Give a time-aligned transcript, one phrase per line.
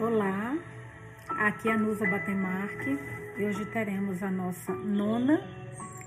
[0.00, 0.56] Olá,
[1.28, 2.96] aqui é a Nusa Batemarque
[3.36, 5.44] e hoje teremos a nossa nona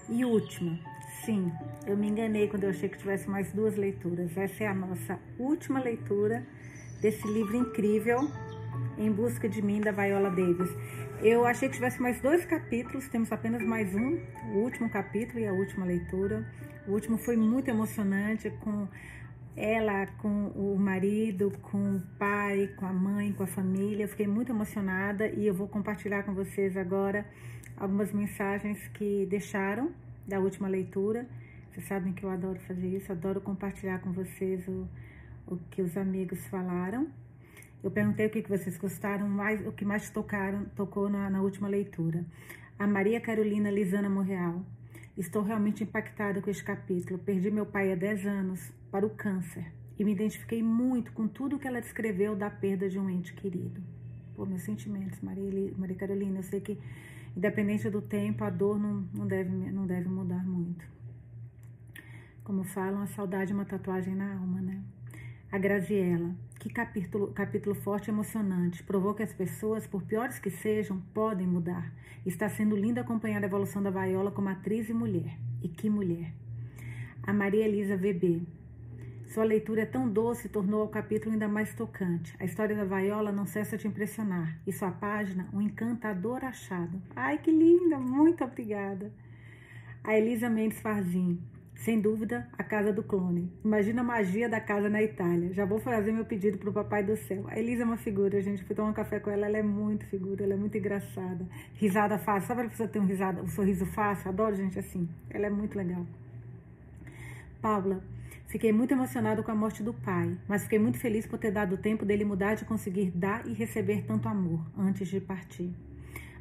[0.07, 0.79] e última.
[1.25, 1.51] Sim,
[1.85, 4.37] eu me enganei quando eu achei que tivesse mais duas leituras.
[4.37, 6.41] Essa é a nossa última leitura
[7.01, 8.31] desse livro incrível,
[8.97, 10.71] Em Busca de Mim, da Viola Davis.
[11.21, 14.17] Eu achei que tivesse mais dois capítulos, temos apenas mais um,
[14.53, 16.49] o último capítulo e a última leitura.
[16.87, 18.87] O último foi muito emocionante, com
[19.55, 24.05] ela com o marido, com o pai, com a mãe, com a família.
[24.05, 27.25] Eu fiquei muito emocionada e eu vou compartilhar com vocês agora
[27.77, 29.91] algumas mensagens que deixaram
[30.27, 31.27] da última leitura.
[31.71, 34.87] Vocês sabem que eu adoro fazer isso, adoro compartilhar com vocês o,
[35.47, 37.07] o que os amigos falaram.
[37.83, 41.41] Eu perguntei o que, que vocês gostaram mais, o que mais tocaram, tocou na, na
[41.41, 42.23] última leitura.
[42.77, 44.63] A Maria Carolina Lisana Morreal.
[45.17, 47.19] Estou realmente impactada com este capítulo.
[47.19, 51.59] Perdi meu pai há 10 anos para o câncer e me identifiquei muito com tudo
[51.59, 53.81] que ela descreveu da perda de um ente querido.
[54.35, 56.77] Pô, meus sentimentos, Maria, Maria Carolina, eu sei que
[57.35, 60.85] independente do tempo, a dor não, não, deve, não deve mudar muito.
[62.43, 64.81] Como falam, a saudade é uma tatuagem na alma, né?
[65.51, 68.83] A Graziella, que capítulo, capítulo forte e emocionante.
[68.83, 71.91] Provou que as pessoas, por piores que sejam, podem mudar.
[72.23, 75.39] Está sendo lindo acompanhar a evolução da Vaiola como atriz e mulher.
[75.63, 76.31] E que mulher!
[77.23, 78.43] A Maria Elisa VB.
[79.25, 82.35] Sua leitura é tão doce tornou o capítulo ainda mais tocante.
[82.39, 84.59] A história da Vaiola não cessa de impressionar.
[84.67, 87.01] E sua página, um encantador achado.
[87.15, 87.97] Ai, que linda!
[87.97, 89.11] Muito obrigada.
[90.03, 91.41] A Elisa Mendes Farzin.
[91.83, 93.51] Sem dúvida, a casa do clone.
[93.65, 95.51] Imagina a magia da casa na Itália.
[95.51, 97.45] Já vou fazer meu pedido pro Papai do Céu.
[97.47, 98.63] A Elisa é uma figura, gente.
[98.63, 101.43] Fui tomar um café com ela, ela é muito figura, ela é muito engraçada.
[101.73, 102.47] Risada fácil.
[102.49, 104.29] Sabe a pessoa ter um, risada, um sorriso fácil?
[104.29, 105.09] Adoro gente assim.
[105.27, 106.05] Ela é muito legal.
[107.59, 108.03] Paula,
[108.45, 111.77] fiquei muito emocionada com a morte do pai, mas fiquei muito feliz por ter dado
[111.77, 115.73] tempo dele mudar de conseguir dar e receber tanto amor antes de partir.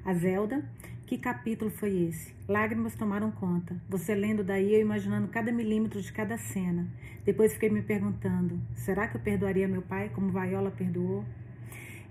[0.05, 0.63] A Zelda,
[1.11, 2.33] que capítulo foi esse?
[2.47, 3.75] Lágrimas tomaram conta.
[3.89, 6.87] Você lendo daí, eu imaginando cada milímetro de cada cena.
[7.25, 11.25] Depois fiquei me perguntando: será que eu perdoaria meu pai como Vaiola perdoou?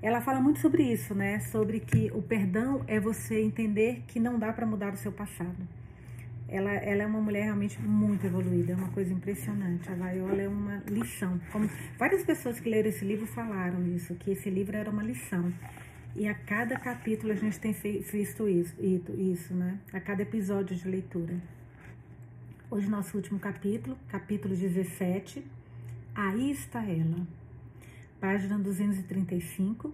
[0.01, 1.39] Ela fala muito sobre isso, né?
[1.39, 5.65] Sobre que o perdão é você entender que não dá para mudar o seu passado.
[6.49, 9.89] Ela, ela é uma mulher realmente muito evoluída, é uma coisa impressionante.
[9.89, 11.39] A Vaiola é uma lição.
[11.53, 15.53] Como várias pessoas que leram esse livro falaram isso, que esse livro era uma lição.
[16.15, 19.79] E a cada capítulo a gente tem visto isso, isso, né?
[19.93, 21.39] A cada episódio de leitura.
[22.69, 25.43] Hoje, nosso último capítulo, capítulo 17.
[26.15, 27.25] Aí está ela.
[28.19, 29.93] Página 235.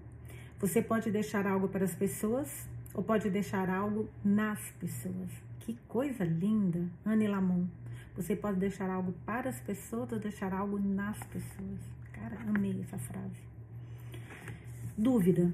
[0.59, 5.29] Você pode deixar algo para as pessoas ou pode deixar algo nas pessoas.
[5.59, 7.69] Que coisa linda, Anne Lamont.
[8.15, 11.79] Você pode deixar algo para as pessoas ou deixar algo nas pessoas.
[12.13, 13.43] Cara, amei essa frase.
[14.97, 15.51] Dúvida.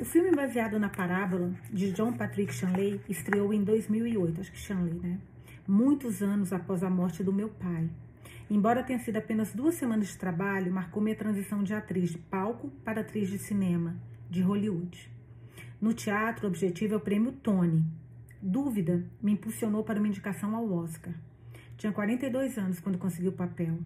[0.00, 4.94] O filme baseado na parábola de John Patrick Shanley estreou em 2008, acho que Shanley,
[4.94, 5.18] né?
[5.66, 7.90] Muitos anos após a morte do meu pai.
[8.48, 12.70] Embora tenha sido apenas duas semanas de trabalho, marcou minha transição de atriz de palco
[12.84, 13.96] para atriz de cinema,
[14.30, 15.10] de Hollywood.
[15.80, 17.84] No teatro, o objetivo é o prêmio Tony.
[18.40, 21.12] Dúvida me impulsionou para uma indicação ao Oscar.
[21.76, 23.76] Tinha 42 anos quando consegui o papel.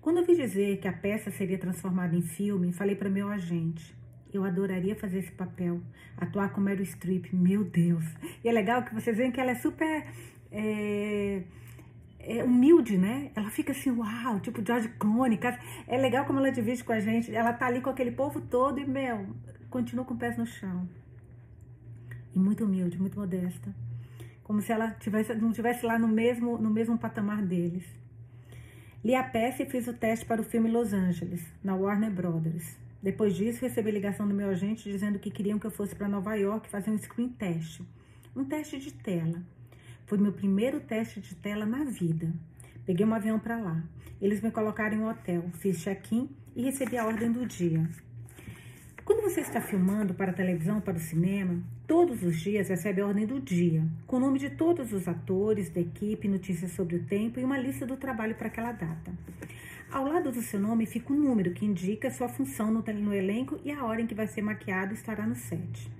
[0.00, 3.94] Quando ouvi dizer que a peça seria transformada em filme, falei para meu agente.
[4.34, 5.80] Eu adoraria fazer esse papel,
[6.16, 8.04] atuar com Meryl Streep, meu Deus.
[8.42, 10.04] E é legal que vocês veem que ela é super
[10.50, 11.44] é,
[12.18, 13.30] é humilde, né?
[13.36, 15.38] Ela fica assim, uau, tipo George Clooney.
[15.86, 17.32] É legal como ela divide com a gente.
[17.32, 19.24] Ela tá ali com aquele povo todo e, meu,
[19.70, 20.88] continua com os pés no chão.
[22.34, 23.72] E muito humilde, muito modesta.
[24.42, 27.84] Como se ela tivesse, não estivesse lá no mesmo, no mesmo patamar deles.
[29.04, 32.83] Li a peça e fiz o teste para o filme Los Angeles, na Warner Brothers.
[33.04, 36.34] Depois disso, recebi ligação do meu agente dizendo que queriam que eu fosse para Nova
[36.36, 37.82] York fazer um screen test.
[38.34, 39.42] Um teste de tela.
[40.06, 42.32] Foi meu primeiro teste de tela na vida.
[42.86, 43.84] Peguei um avião para lá.
[44.22, 47.86] Eles me colocaram em um hotel, fiz check-in e recebi a ordem do dia.
[49.04, 53.06] Quando você está filmando para a televisão, para o cinema, todos os dias recebe a
[53.06, 57.04] ordem do dia, com o nome de todos os atores, da equipe, notícias sobre o
[57.04, 59.12] tempo e uma lista do trabalho para aquela data.
[59.90, 63.60] Ao lado do seu nome fica um número que indica sua função no, no elenco
[63.64, 65.90] e a hora em que vai ser maquiado estará no set.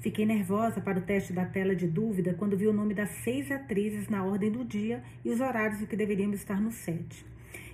[0.00, 3.50] Fiquei nervosa para o teste da tela de dúvida quando vi o nome das seis
[3.50, 7.24] atrizes na ordem do dia e os horários em que deveríamos estar no set.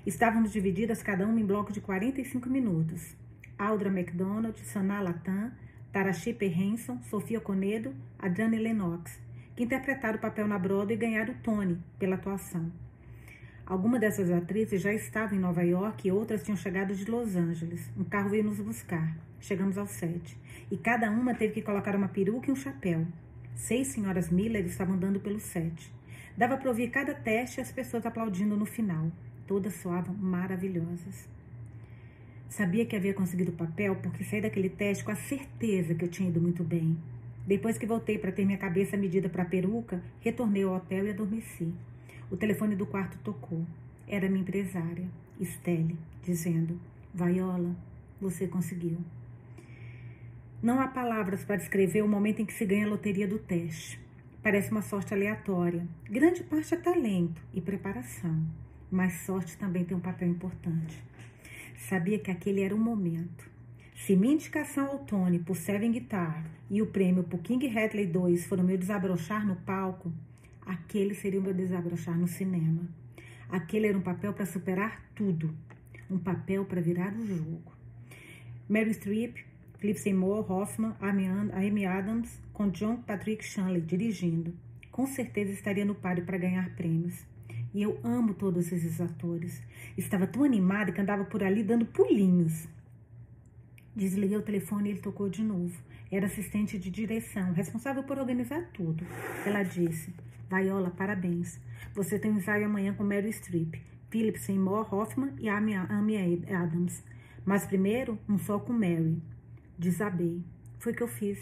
[0.05, 3.17] Estávamos divididas cada uma em bloco de 45 minutos.
[3.59, 5.53] Aldra McDonald, Sanaa Latam,
[5.93, 6.47] Tarashi P.
[6.47, 9.19] Henson, Sofia Conedo, Adriane Lennox,
[9.55, 12.71] que interpretaram o papel na Broadway e ganharam o Tony pela atuação.
[13.67, 17.91] Algumas dessas atrizes já estavam em Nova York e outras tinham chegado de Los Angeles.
[17.99, 19.17] Um carro veio nos buscar.
[19.41, 20.39] Chegamos ao set.
[20.71, 23.05] E cada uma teve que colocar uma peruca e um chapéu.
[23.57, 25.93] Seis senhoras Miller estavam andando pelo set.
[26.37, 29.11] Dava para ouvir cada teste e as pessoas aplaudindo no final.
[29.49, 31.29] Todas soavam maravilhosas.
[32.49, 36.09] Sabia que havia conseguido o papel porque saí daquele teste com a certeza que eu
[36.09, 36.97] tinha ido muito bem.
[37.45, 41.11] Depois que voltei para ter minha cabeça medida para a peruca, retornei ao hotel e
[41.11, 41.75] adormeci.
[42.31, 43.65] O telefone do quarto tocou.
[44.09, 45.09] Era minha empresária,
[45.39, 46.79] Estelle, dizendo:
[47.15, 47.77] Vaiola,
[48.21, 48.99] você conseguiu.
[50.63, 54.01] Não há palavras para descrever o momento em que se ganha a loteria do teste.
[54.43, 55.87] Parece uma sorte aleatória.
[56.05, 58.45] Grande parte é talento e preparação,
[58.91, 61.03] mas sorte também tem um papel importante.
[61.77, 63.49] Sabia que aquele era o momento.
[63.95, 68.47] Se minha indicação ao Tony por Seven Guitar e o prêmio por King Hatley 2
[68.47, 70.13] foram meu desabrochar no palco,
[70.67, 72.83] Aquele seria o meu desabrochar no cinema.
[73.49, 75.55] Aquele era um papel para superar tudo.
[76.11, 77.73] Um papel para virar o jogo.
[78.69, 79.37] Mary Streep,
[79.79, 84.53] Philip Seymour Hoffman, Amy Adams, com John Patrick Shanley dirigindo.
[84.91, 87.25] Com certeza estaria no páreo para ganhar prêmios.
[87.73, 89.63] E eu amo todos esses atores.
[89.97, 92.67] Estava tão animada que andava por ali dando pulinhos.
[93.95, 95.77] Desliguei o telefone e ele tocou de novo.
[96.11, 99.07] Era assistente de direção, responsável por organizar tudo.
[99.45, 100.13] Ela disse:
[100.49, 101.61] Viola, parabéns.
[101.95, 103.75] Você tem um ensaio amanhã com Mary Streep,
[104.11, 107.03] Philip Seymour Hoffman e Amy, Amy Adams.
[107.45, 109.21] Mas primeiro, um só com Mary.
[109.79, 110.45] Desabei.
[110.79, 111.39] Foi o que eu fiz.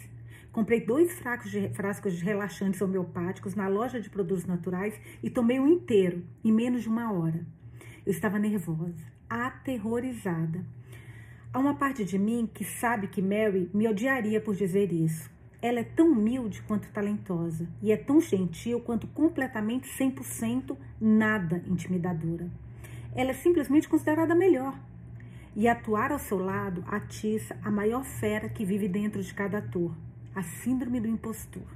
[0.53, 5.59] Comprei dois frascos de, frascos de relaxantes homeopáticos na loja de produtos naturais e tomei
[5.59, 7.45] um inteiro em menos de uma hora.
[8.07, 10.65] Eu estava nervosa, aterrorizada.
[11.53, 15.34] Há uma parte de mim que sabe que Mary me odiaria por dizer isso.
[15.65, 22.51] Ela é tão humilde quanto talentosa e é tão gentil quanto completamente 100% nada intimidadora.
[23.15, 24.79] Ela é simplesmente considerada melhor.
[25.57, 29.97] E atuar ao seu lado atiça a maior fera que vive dentro de cada ator,
[30.35, 31.67] a síndrome do impostor.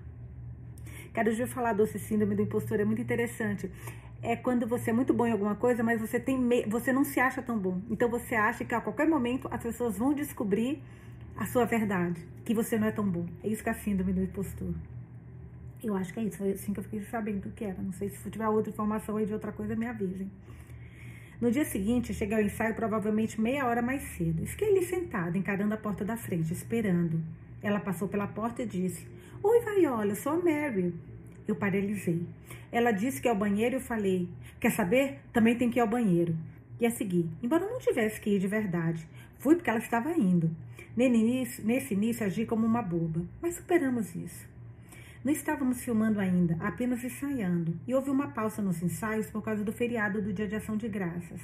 [1.14, 3.72] Quero já falar desse síndrome do impostor, é muito interessante.
[4.20, 6.38] É quando você é muito bom em alguma coisa, mas você tem
[6.68, 7.80] você não se acha tão bom.
[7.88, 10.82] Então você acha que a qualquer momento as pessoas vão descobrir
[11.38, 13.24] a sua verdade, que você não é tão bom.
[13.44, 14.74] É isso que é a síndrome do impostor.
[15.82, 17.80] Eu acho que é isso, foi assim que eu fiquei sabendo o que era.
[17.80, 20.28] Não sei se tiver outra informação aí de outra coisa, me avisem.
[21.40, 24.44] No dia seguinte, cheguei ao ensaio provavelmente meia hora mais cedo.
[24.46, 27.22] Fiquei ali sentada, encarando a porta da frente, esperando.
[27.62, 29.06] Ela passou pela porta e disse:
[29.40, 30.92] Oi, Vaiola, eu sou a Mary.
[31.46, 32.26] Eu paralisei.
[32.72, 35.20] Ela disse que é ao banheiro e eu falei: Quer saber?
[35.32, 36.36] Também tem que ir ao banheiro.
[36.80, 39.08] E a seguir, embora eu não tivesse que ir de verdade,
[39.38, 40.50] fui porque ela estava indo.
[40.98, 44.48] Nesse início, agi como uma boba, mas superamos isso.
[45.24, 49.70] Não estávamos filmando ainda, apenas ensaiando, e houve uma pausa nos ensaios por causa do
[49.70, 51.40] feriado do Dia de Ação de Graças.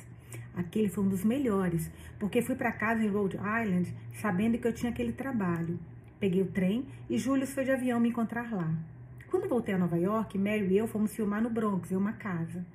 [0.56, 4.73] Aquele foi um dos melhores, porque fui para casa em Rhode Island sabendo que eu
[4.73, 5.79] tinha aquele trabalho.
[6.19, 8.77] Peguei o trem e Júlio foi de avião me encontrar lá.
[9.31, 12.67] Quando voltei a Nova York, Mary e eu fomos filmar no Bronx, em uma casa.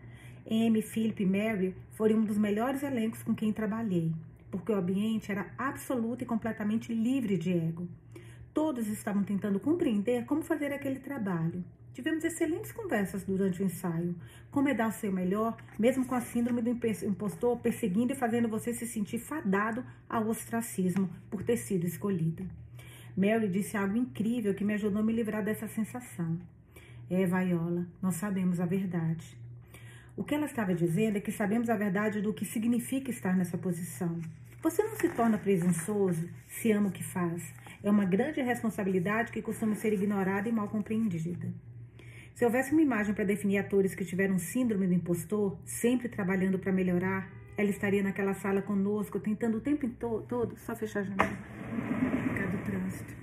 [0.50, 4.14] Amy, Philip e Mary foram um dos melhores elencos com quem trabalhei
[4.52, 7.88] porque o ambiente era absoluto e completamente livre de ego.
[8.54, 11.64] Todos estavam tentando compreender como fazer aquele trabalho.
[11.94, 14.16] Tivemos excelentes conversas durante o ensaio.
[14.52, 18.48] Como é dar o seu melhor, mesmo com a síndrome do impostor perseguindo e fazendo
[18.48, 22.48] você se sentir fadado ao ostracismo por ter sido escolhido.
[23.16, 26.40] Mary disse algo incrível que me ajudou a me livrar dessa sensação.
[27.10, 29.39] É, Viola, nós sabemos a verdade.
[30.20, 33.58] O que ela estava dizendo é que sabemos a verdade do que significa estar nessa
[33.58, 34.20] posição.
[34.62, 37.42] Você não se torna presunçoso se ama o que faz.
[37.82, 41.48] É uma grande responsabilidade que costuma ser ignorada e mal compreendida.
[42.36, 46.74] Se houvesse uma imagem para definir atores que tiveram síndrome do impostor, sempre trabalhando para
[46.74, 51.38] melhorar, ela estaria naquela sala conosco, tentando o tempo todo, só fechar a janela,
[52.52, 53.14] do trânsito,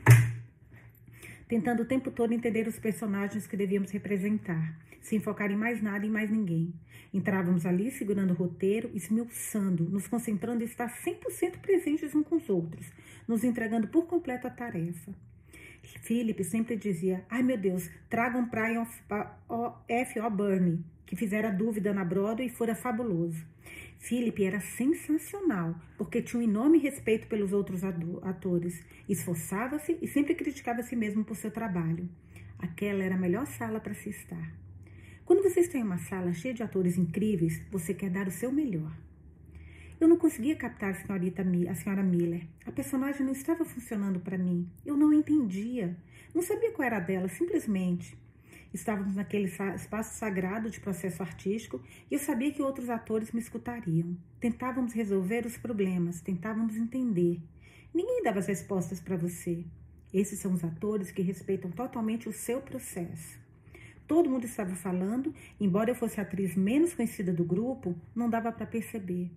[1.49, 6.05] tentando o tempo todo entender os personagens que devíamos representar sem focar em mais nada
[6.05, 6.75] e mais ninguém.
[7.15, 12.49] Entrávamos ali segurando o roteiro, esmiuçando, nos concentrando em estar 100% presentes uns com os
[12.51, 12.93] outros,
[13.27, 15.15] nos entregando por completo a tarefa.
[16.03, 18.85] Philip sempre dizia: Ai meu Deus, tragam Brian
[19.89, 20.21] F.
[20.21, 23.47] O'Burney, que fizera dúvida na Broadway e fora fabuloso.
[24.07, 30.79] Philip era sensacional, porque tinha um enorme respeito pelos outros atores, esforçava-se e sempre criticava
[30.79, 32.09] a si mesmo por seu trabalho.
[32.57, 34.55] Aquela era a melhor sala para se estar.
[35.25, 38.53] Quando você está em uma sala cheia de atores incríveis, você quer dar o seu
[38.53, 38.97] melhor.
[39.99, 42.47] Eu não conseguia captar a, senhorita, a senhora Miller.
[42.65, 44.71] A personagem não estava funcionando para mim.
[44.85, 45.97] Eu não entendia.
[46.33, 48.17] Não sabia qual era dela, simplesmente.
[48.77, 54.15] Estávamos naquele espaço sagrado de processo artístico e eu sabia que outros atores me escutariam.
[54.39, 57.41] Tentávamos resolver os problemas, tentávamos entender.
[57.95, 59.65] Ninguém dava as respostas para você.
[60.13, 63.39] Esses são os atores que respeitam totalmente o seu processo.
[64.07, 68.53] Todo mundo estava falando, embora eu fosse a atriz menos conhecida do grupo, não dava
[68.53, 69.31] para perceber.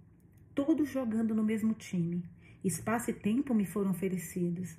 [0.53, 2.25] Todos jogando no mesmo time.
[2.61, 4.75] Espaço e tempo me foram oferecidos.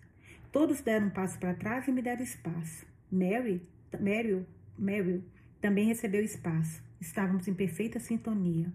[0.53, 2.85] Todos deram um passo para trás e me deram espaço.
[3.11, 3.67] Mary,
[3.99, 4.47] Meryl,
[4.79, 5.23] Meryl
[5.61, 6.83] também recebeu espaço.
[7.01, 8.73] Estávamos em perfeita sintonia.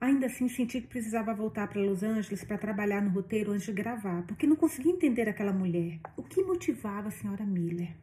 [0.00, 3.72] Ainda assim, senti que precisava voltar para Los Angeles para trabalhar no roteiro antes de
[3.72, 6.00] gravar, porque não conseguia entender aquela mulher.
[6.16, 7.94] O que motivava a senhora Miller?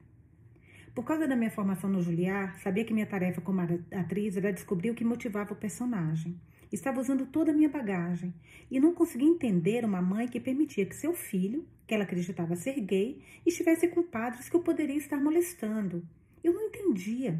[0.96, 4.92] Por causa da minha formação no Juliar, sabia que minha tarefa como atriz era descobrir
[4.92, 6.40] o que motivava o personagem.
[6.72, 8.34] Estava usando toda a minha bagagem
[8.70, 12.80] e não conseguia entender uma mãe que permitia que seu filho, que ela acreditava ser
[12.80, 16.04] gay, estivesse com padres que eu poderia estar molestando.
[16.44, 17.40] Eu não entendia.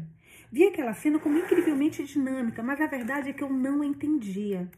[0.50, 4.68] Vi aquela cena como incrivelmente dinâmica, mas a verdade é que eu não entendia.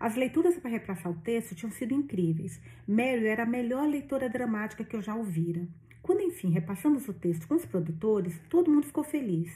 [0.00, 2.60] As leituras para repassar o texto tinham sido incríveis.
[2.86, 5.66] Mary era a melhor leitora dramática que eu já ouvira.
[6.02, 9.50] Quando, enfim, repassamos o texto com os produtores, todo mundo ficou feliz.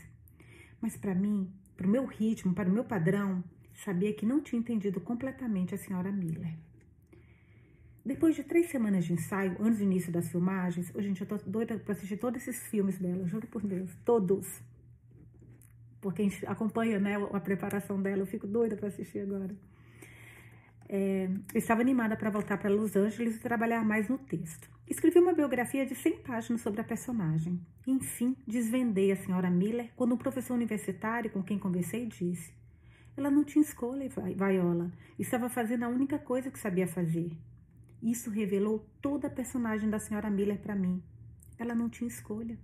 [0.80, 3.42] Mas para mim, para o meu ritmo, para o meu padrão,
[3.84, 6.54] sabia que não tinha entendido completamente a senhora Miller.
[8.04, 11.36] Depois de três semanas de ensaio, antes do início das filmagens, oh, gente, eu tô
[11.38, 14.62] doida para assistir todos esses filmes dela, juro por Deus, todos
[16.00, 19.54] porque a gente acompanha né, a preparação dela, eu fico doida para assistir agora.
[20.88, 24.70] É, eu estava animada para voltar para Los Angeles e trabalhar mais no texto.
[24.88, 27.60] Escrevi uma biografia de 100 páginas sobre a personagem.
[27.86, 32.54] Enfim, desvendei a senhora Miller quando um professor universitário com quem conversei disse:
[33.18, 34.92] Ela não tinha escolha, Viola.
[35.18, 37.36] Estava fazendo a única coisa que sabia fazer.
[38.00, 41.02] Isso revelou toda a personagem da senhora Miller para mim.
[41.58, 42.56] Ela não tinha escolha.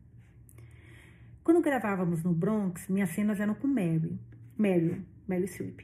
[1.42, 4.16] Quando gravávamos no Bronx, minhas cenas eram com Mary.
[4.56, 5.80] Mary, Mary Streep.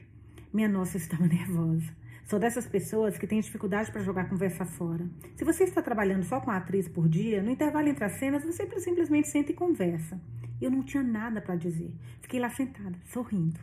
[0.53, 1.93] Minha nossa, eu estava nervosa.
[2.23, 5.05] Sou dessas pessoas que têm dificuldade para jogar conversa fora.
[5.35, 8.45] Se você está trabalhando só com a atriz por dia, no intervalo entre as cenas,
[8.45, 10.17] você simplesmente senta e conversa.
[10.61, 11.93] Eu não tinha nada para dizer.
[12.21, 13.59] Fiquei lá sentada, sorrindo.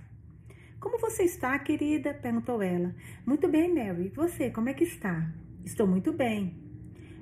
[0.80, 2.14] Como você está, querida?
[2.14, 2.94] perguntou ela.
[3.26, 4.12] Muito bem, Mary.
[4.14, 5.28] Você, como é que está?
[5.64, 6.56] Estou muito bem.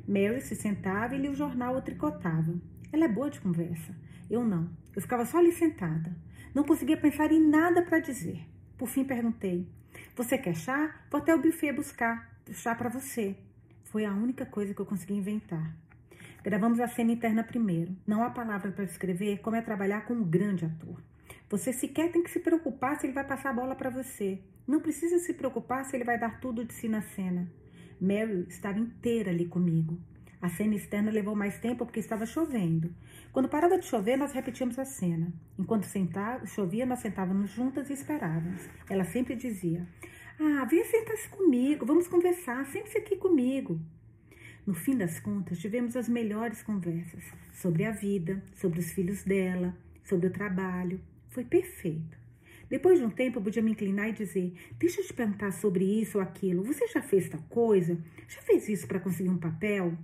[0.07, 2.55] Mary se sentava e lia o jornal ou tricotava.
[2.93, 3.97] Ela é boa de conversa.
[4.31, 4.69] Eu não.
[4.95, 6.15] Eu ficava só ali sentada.
[6.55, 8.47] Não conseguia pensar em nada para dizer.
[8.77, 9.67] Por fim perguntei:
[10.15, 10.95] Você quer chá?
[11.11, 13.37] Vou até o buffet buscar chá para você.
[13.85, 15.75] Foi a única coisa que eu consegui inventar.
[16.45, 17.97] Gravamos a cena interna primeiro.
[18.07, 21.01] Não há palavra para descrever como é trabalhar com um grande ator.
[21.49, 24.41] Você sequer tem que se preocupar se ele vai passar a bola para você.
[24.67, 27.49] Não precisa se preocupar se ele vai dar tudo de si na cena.
[28.00, 29.97] Mary estava inteira ali comigo.
[30.43, 32.93] A cena externa levou mais tempo porque estava chovendo.
[33.33, 35.33] Quando parava de chover, nós repetíamos a cena.
[35.59, 38.69] Enquanto sentava, chovia, nós sentávamos juntas e esperávamos.
[38.91, 39.87] Ela sempre dizia:
[40.41, 43.81] Ah, vem sentar-se comigo, vamos conversar, sente-se aqui comigo.
[44.67, 47.23] No fim das contas, tivemos as melhores conversas
[47.53, 51.00] sobre a vida, sobre os filhos dela, sobre o trabalho.
[51.37, 52.16] Foi perfeito.
[52.66, 55.85] Depois de um tempo, eu podia me inclinar e dizer: Deixa eu te perguntar sobre
[55.85, 56.64] isso ou aquilo.
[56.64, 58.02] Você já fez tal coisa?
[58.26, 59.99] Já fez isso para conseguir um papel?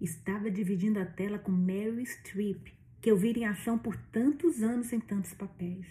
[0.00, 2.68] Estava dividindo a tela com Mary Streep,
[3.02, 5.84] que eu vira em ação por tantos anos em tantos papéis.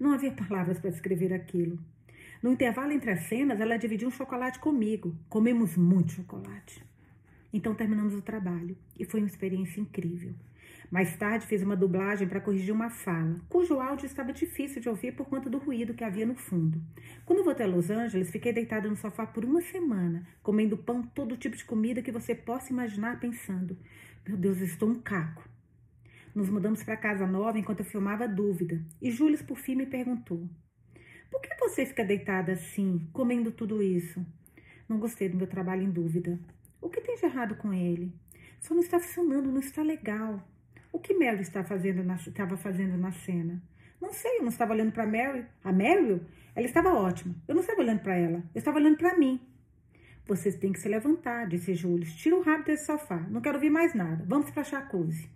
[0.00, 1.78] Não havia palavras para descrever aquilo.
[2.42, 5.14] No intervalo entre as cenas, ela dividiu um chocolate comigo.
[5.28, 6.82] Comemos muito chocolate.
[7.52, 10.32] Então terminamos o trabalho e foi uma experiência incrível.
[10.90, 15.12] Mais tarde fiz uma dublagem para corrigir uma fala, cujo áudio estava difícil de ouvir
[15.16, 16.80] por conta do ruído que havia no fundo.
[17.24, 21.36] Quando voltei a Los Angeles, fiquei deitada no sofá por uma semana, comendo pão, todo
[21.36, 23.76] tipo de comida que você possa imaginar, pensando:
[24.26, 25.48] meu Deus, estou um caco.
[26.34, 30.48] Nos mudamos para casa nova enquanto eu filmava Dúvida, e Júlio por fim me perguntou:
[31.30, 34.24] Por que você fica deitada assim, comendo tudo isso?
[34.88, 36.38] Não gostei do meu trabalho em Dúvida.
[36.80, 38.12] O que tem de errado com ele?
[38.60, 40.46] Só não está funcionando, não está legal.
[40.96, 43.62] O que está fazendo na, estava fazendo na cena?
[44.00, 45.44] Não sei, eu não estava olhando para Mary.
[45.62, 46.22] A Mary,
[46.54, 47.34] ela estava ótima.
[47.46, 49.38] Eu não estava olhando para ela, eu estava olhando para mim.
[50.26, 52.06] Vocês têm que se levantar, disse Júlio.
[52.06, 53.18] Tira o rabo desse sofá.
[53.28, 54.24] Não quero ouvir mais nada.
[54.26, 55.28] Vamos para a jacuzzi.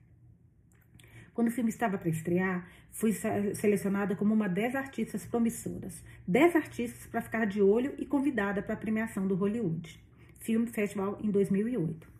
[1.34, 6.02] Quando o filme estava para estrear, fui selecionada como uma das artistas promissoras.
[6.26, 10.02] Dez artistas para ficar de olho e convidada para a premiação do Hollywood
[10.38, 12.19] Film Festival em 2008.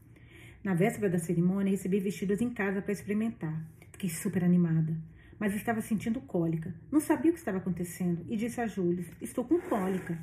[0.62, 3.64] Na véspera da cerimônia, recebi vestidos em casa para experimentar.
[3.92, 4.94] Fiquei super animada,
[5.38, 6.74] mas estava sentindo cólica.
[6.92, 10.18] Não sabia o que estava acontecendo e disse a Júlio: Estou com cólica.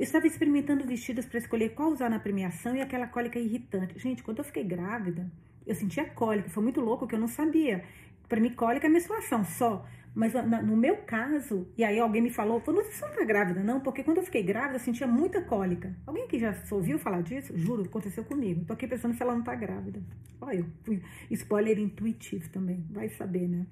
[0.00, 3.98] Estava experimentando vestidos para escolher qual usar na premiação e aquela cólica irritante.
[3.98, 5.30] Gente, quando eu fiquei grávida,
[5.64, 6.50] eu sentia cólica.
[6.50, 7.84] Foi muito louco que eu não sabia
[8.28, 9.86] Para mim, cólica é menstruação só.
[10.16, 13.80] Mas no meu caso, e aí alguém me falou, falou, você não tá grávida, não?
[13.80, 15.94] Porque quando eu fiquei grávida, eu sentia muita cólica.
[16.06, 17.52] Alguém aqui já ouviu falar disso?
[17.54, 18.64] Juro, aconteceu comigo.
[18.64, 20.02] Tô aqui pensando se ela não tá grávida.
[20.40, 23.66] Olha, eu spoiler intuitivo também, vai saber, né?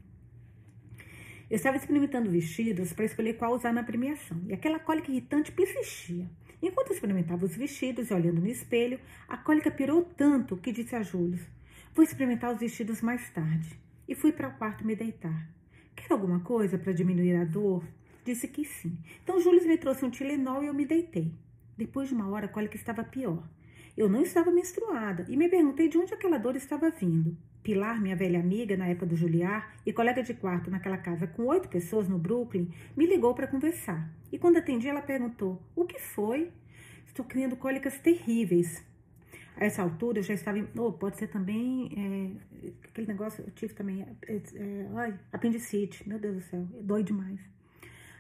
[1.51, 4.39] Eu estava experimentando vestidos para escolher qual usar na premiação.
[4.47, 6.29] E aquela cólica irritante persistia.
[6.61, 10.95] Enquanto eu experimentava os vestidos e olhando no espelho, a cólica pirou tanto que disse
[10.95, 11.41] a Júlio:
[11.95, 13.81] Vou experimentar os vestidos mais tarde.
[14.07, 15.55] E fui para o quarto me deitar.
[15.95, 17.85] Quer alguma coisa para diminuir a dor?
[18.25, 18.97] Disse que sim.
[19.23, 21.33] Então Júlio me trouxe um Tilenol e eu me deitei.
[21.77, 23.43] Depois de uma hora, a cólica estava pior.
[23.97, 27.37] Eu não estava menstruada e me perguntei de onde aquela dor estava vindo.
[27.63, 31.45] Pilar, minha velha amiga na época do Juliar e colega de quarto naquela casa com
[31.47, 34.11] oito pessoas no Brooklyn, me ligou para conversar.
[34.33, 36.51] E quando atendi, ela perguntou: O que foi?
[37.07, 38.85] Estou criando cólicas terríveis.
[39.57, 40.59] A essa altura eu já estava.
[40.59, 41.91] Em, oh, pode ser também.
[41.97, 44.03] É, aquele negócio, eu tive também.
[44.03, 46.09] É, é, ai, apendicite.
[46.09, 47.41] Meu Deus do céu, dói demais.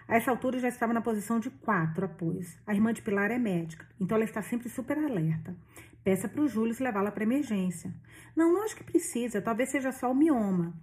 [0.06, 2.58] A essa altura eu já estava na posição de quatro apoios.
[2.66, 5.56] A irmã de Pilar é médica, então ela está sempre super alerta.
[6.04, 7.92] Peça para o Júlio levá-la para emergência.
[8.36, 10.74] Não, não acho que precisa, talvez seja só o mioma.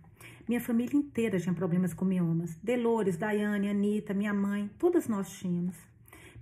[0.48, 2.56] Minha família inteira tinha problemas com miomas.
[2.56, 5.78] Delores, Daiane, Anitta, minha mãe, todas nós tínhamos.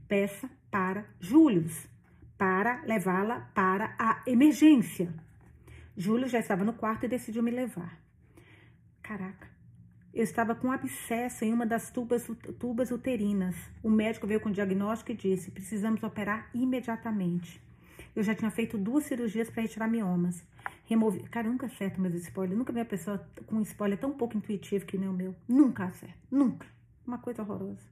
[0.08, 1.68] Peça para Júlio
[2.40, 5.14] para levá-la para a emergência.
[5.96, 8.00] Júlio já estava no quarto e decidiu me levar.
[9.04, 9.46] Caraca,
[10.14, 12.26] eu estava com um abscesso em uma das tubas,
[12.58, 13.58] tubas uterinas.
[13.84, 17.62] O médico veio com o diagnóstico e disse: precisamos operar imediatamente.
[18.16, 20.42] Eu já tinha feito duas cirurgias para retirar miomas.
[20.86, 21.24] Removi.
[21.24, 22.58] Cara, nunca acerto meus spoilers.
[22.58, 25.36] Nunca vi uma pessoa com um spoiler tão pouco intuitivo que nem o meu.
[25.46, 26.18] Nunca acerto.
[26.32, 26.66] Nunca.
[27.06, 27.89] Uma coisa horrorosa.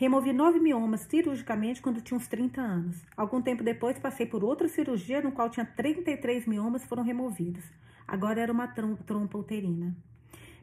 [0.00, 3.04] Removi nove miomas cirurgicamente quando tinha uns 30 anos.
[3.16, 7.64] Algum tempo depois, passei por outra cirurgia no qual tinha 33 miomas foram removidos.
[8.06, 9.92] Agora era uma trompa uterina.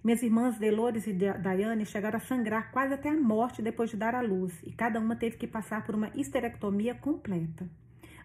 [0.02, 4.16] Minhas irmãs Delores e Daiane chegaram a sangrar quase até a morte depois de dar
[4.16, 7.68] à luz, e cada uma teve que passar por uma histerectomia completa.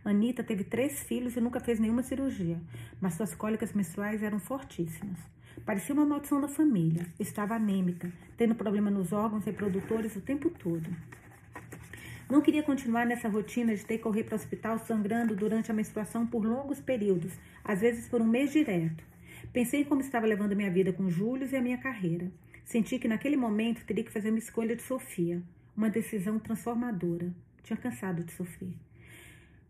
[0.04, 2.60] Anitta teve três filhos e nunca fez nenhuma cirurgia,
[3.00, 5.18] mas suas cólicas menstruais eram fortíssimas.
[5.64, 7.06] Parecia uma maldição da família.
[7.18, 10.88] Estava anêmica, tendo problema nos órgãos reprodutores o tempo todo.
[12.30, 15.74] Não queria continuar nessa rotina de ter que correr para o hospital sangrando durante a
[15.74, 17.32] menstruação por longos períodos,
[17.64, 19.02] às vezes por um mês direto.
[19.52, 22.30] Pensei como estava levando minha vida com Júlio e a minha carreira.
[22.64, 25.42] Senti que naquele momento teria que fazer uma escolha de Sofia,
[25.76, 27.34] uma decisão transformadora.
[27.64, 28.74] Tinha cansado de sofrer.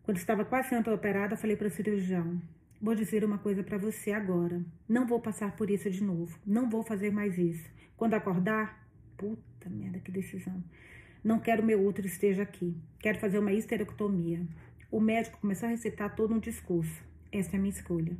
[0.03, 2.39] Quando estava quase sendo operada, falei para o cirurgião:
[2.81, 4.59] Vou dizer uma coisa para você agora.
[4.89, 6.39] Não vou passar por isso de novo.
[6.43, 7.69] Não vou fazer mais isso.
[7.95, 10.63] Quando acordar, puta merda, que decisão.
[11.23, 12.75] Não quero meu útero esteja aqui.
[12.99, 14.43] Quero fazer uma histerectomia.
[14.89, 17.03] O médico começou a recitar todo um discurso.
[17.31, 18.17] Essa é a minha escolha.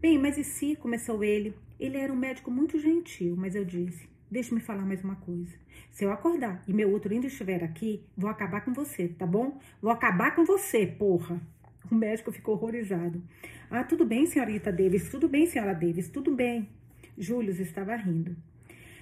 [0.00, 0.76] Bem, mas e se?
[0.76, 1.52] Começou ele.
[1.80, 5.56] Ele era um médico muito gentil, mas eu disse: Deixe-me falar mais uma coisa.
[5.90, 9.58] Se eu acordar e meu útero ainda estiver aqui, vou acabar com você, tá bom?
[9.82, 11.40] Vou acabar com você, porra.
[11.90, 13.22] O médico ficou horrorizado.
[13.70, 16.68] Ah, tudo bem, senhorita Davis, tudo bem, senhora Davis, tudo bem.
[17.16, 18.36] Júlio estava rindo.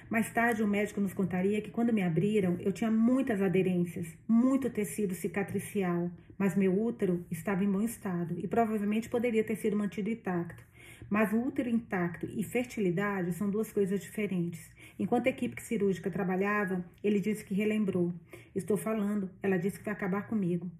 [0.09, 4.69] Mais tarde, o médico nos contaria que quando me abriram, eu tinha muitas aderências, muito
[4.69, 10.09] tecido cicatricial, mas meu útero estava em bom estado e provavelmente poderia ter sido mantido
[10.09, 10.63] intacto.
[11.09, 14.71] Mas o útero intacto e fertilidade são duas coisas diferentes.
[14.97, 18.13] Enquanto a equipe cirúrgica trabalhava, ele disse que relembrou.
[18.55, 20.71] Estou falando, ela disse que vai acabar comigo.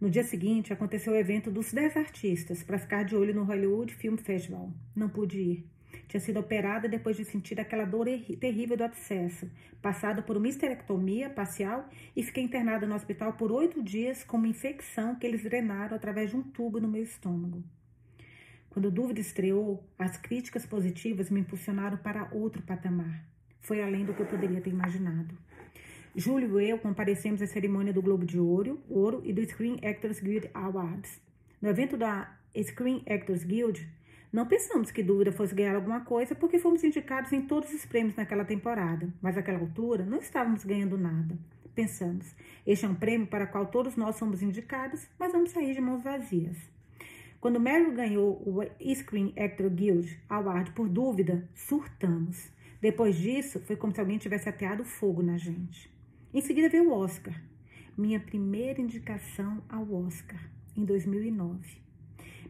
[0.00, 3.92] No dia seguinte, aconteceu o evento dos 10 artistas para ficar de olho no Hollywood
[3.92, 4.72] Film Festival.
[4.96, 5.66] Não pude ir.
[6.08, 8.06] Tinha sido operada depois de sentir aquela dor
[8.40, 9.50] terrível do abscesso,
[9.82, 11.86] passada por uma histerectomia parcial
[12.16, 16.30] e fiquei internada no hospital por oito dias com uma infecção que eles drenaram através
[16.30, 17.62] de um tubo no meu estômago.
[18.70, 23.22] Quando a dúvida estreou, as críticas positivas me impulsionaram para outro patamar.
[23.60, 25.36] Foi além do que eu poderia ter imaginado.
[26.16, 30.18] Júlio e eu comparecemos à cerimônia do Globo de Ouro, Ouro e do Screen Actors
[30.18, 31.20] Guild Awards.
[31.62, 33.88] No evento da Screen Actors Guild,
[34.32, 38.16] não pensamos que Dúvida fosse ganhar alguma coisa porque fomos indicados em todos os prêmios
[38.16, 41.38] naquela temporada, mas naquela altura não estávamos ganhando nada.
[41.76, 42.34] Pensamos,
[42.66, 45.80] este é um prêmio para o qual todos nós somos indicados, mas vamos sair de
[45.80, 46.56] mãos vazias.
[47.40, 48.64] Quando Meryl ganhou o
[48.96, 52.50] Screen Actor Guild Award por dúvida, surtamos.
[52.80, 55.99] Depois disso, foi como se alguém tivesse ateado fogo na gente.
[56.32, 57.34] Em seguida veio o Oscar,
[57.98, 60.40] minha primeira indicação ao Oscar,
[60.76, 61.58] em 2009.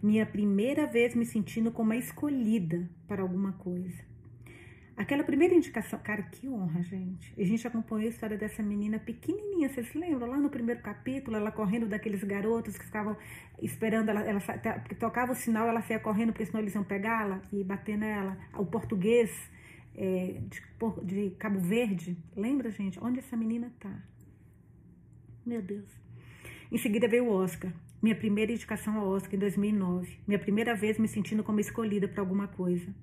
[0.02, 4.04] Minha primeira vez me sentindo como uma escolhida para alguma coisa.
[4.98, 7.32] Aquela primeira indicação, cara, que honra, gente.
[7.40, 10.28] A gente acompanhou a história dessa menina pequenininha, vocês lembram?
[10.28, 13.16] Lá no primeiro capítulo, ela correndo daqueles garotos que ficavam
[13.62, 14.40] esperando, ela, ela
[14.98, 18.36] tocava o sinal, ela saía correndo, porque senão eles iam pegá-la e bater nela.
[18.58, 19.50] O português
[20.00, 22.16] é, de, de Cabo Verde.
[22.34, 22.98] Lembra, gente?
[23.04, 24.02] Onde essa menina tá?
[25.44, 25.88] Meu Deus.
[26.72, 27.70] Em seguida veio o Oscar.
[28.00, 30.18] Minha primeira indicação ao Oscar em 2009.
[30.26, 32.94] Minha primeira vez me sentindo como escolhida para alguma coisa.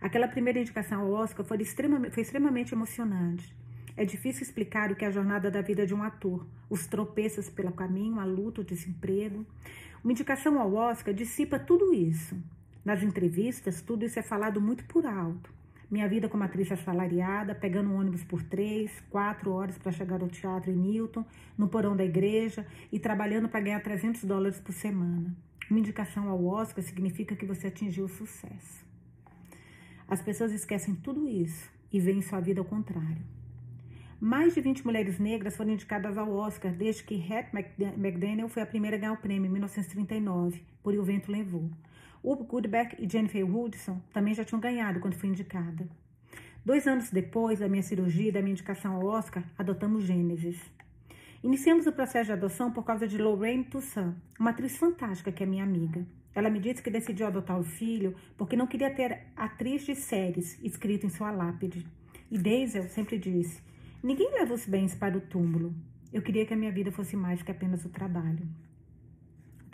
[0.00, 3.52] Aquela primeira indicação ao Oscar foi extremamente, foi extremamente emocionante.
[3.96, 7.48] É difícil explicar o que é a jornada da vida de um ator, os tropeços
[7.50, 9.44] pelo caminho, a luta, o desemprego.
[10.04, 12.36] Uma indicação ao Oscar dissipa tudo isso.
[12.84, 15.55] Nas entrevistas, tudo isso é falado muito por alto.
[15.88, 20.28] Minha vida como atriz assalariada, pegando um ônibus por três, quatro horas para chegar ao
[20.28, 21.24] teatro em Newton,
[21.56, 25.32] no porão da igreja e trabalhando para ganhar 300 dólares por semana.
[25.70, 28.84] Uma indicação ao Oscar significa que você atingiu o sucesso.
[30.08, 33.22] As pessoas esquecem tudo isso e veem sua vida ao contrário.
[34.20, 37.64] Mais de 20 mulheres negras foram indicadas ao Oscar desde que Hattie
[37.96, 41.70] McDaniel foi a primeira a ganhar o prêmio em 1939, por E o Vento Levou.
[42.26, 45.88] Whoopi Goldberg e Jennifer Hudson também já tinham ganhado quando fui indicada.
[46.64, 50.60] Dois anos depois da minha cirurgia e da minha indicação ao Oscar, adotamos Gênesis.
[51.40, 55.46] Iniciamos o processo de adoção por causa de Lorraine Toussaint, uma atriz fantástica que é
[55.46, 56.04] minha amiga.
[56.34, 60.58] Ela me disse que decidiu adotar o filho porque não queria ter atriz de séries
[60.64, 61.86] escrito em sua lápide.
[62.28, 63.62] E Daisy sempre disse:
[64.02, 65.72] Ninguém leva os bens para o túmulo.
[66.12, 68.48] Eu queria que a minha vida fosse mais que apenas o trabalho.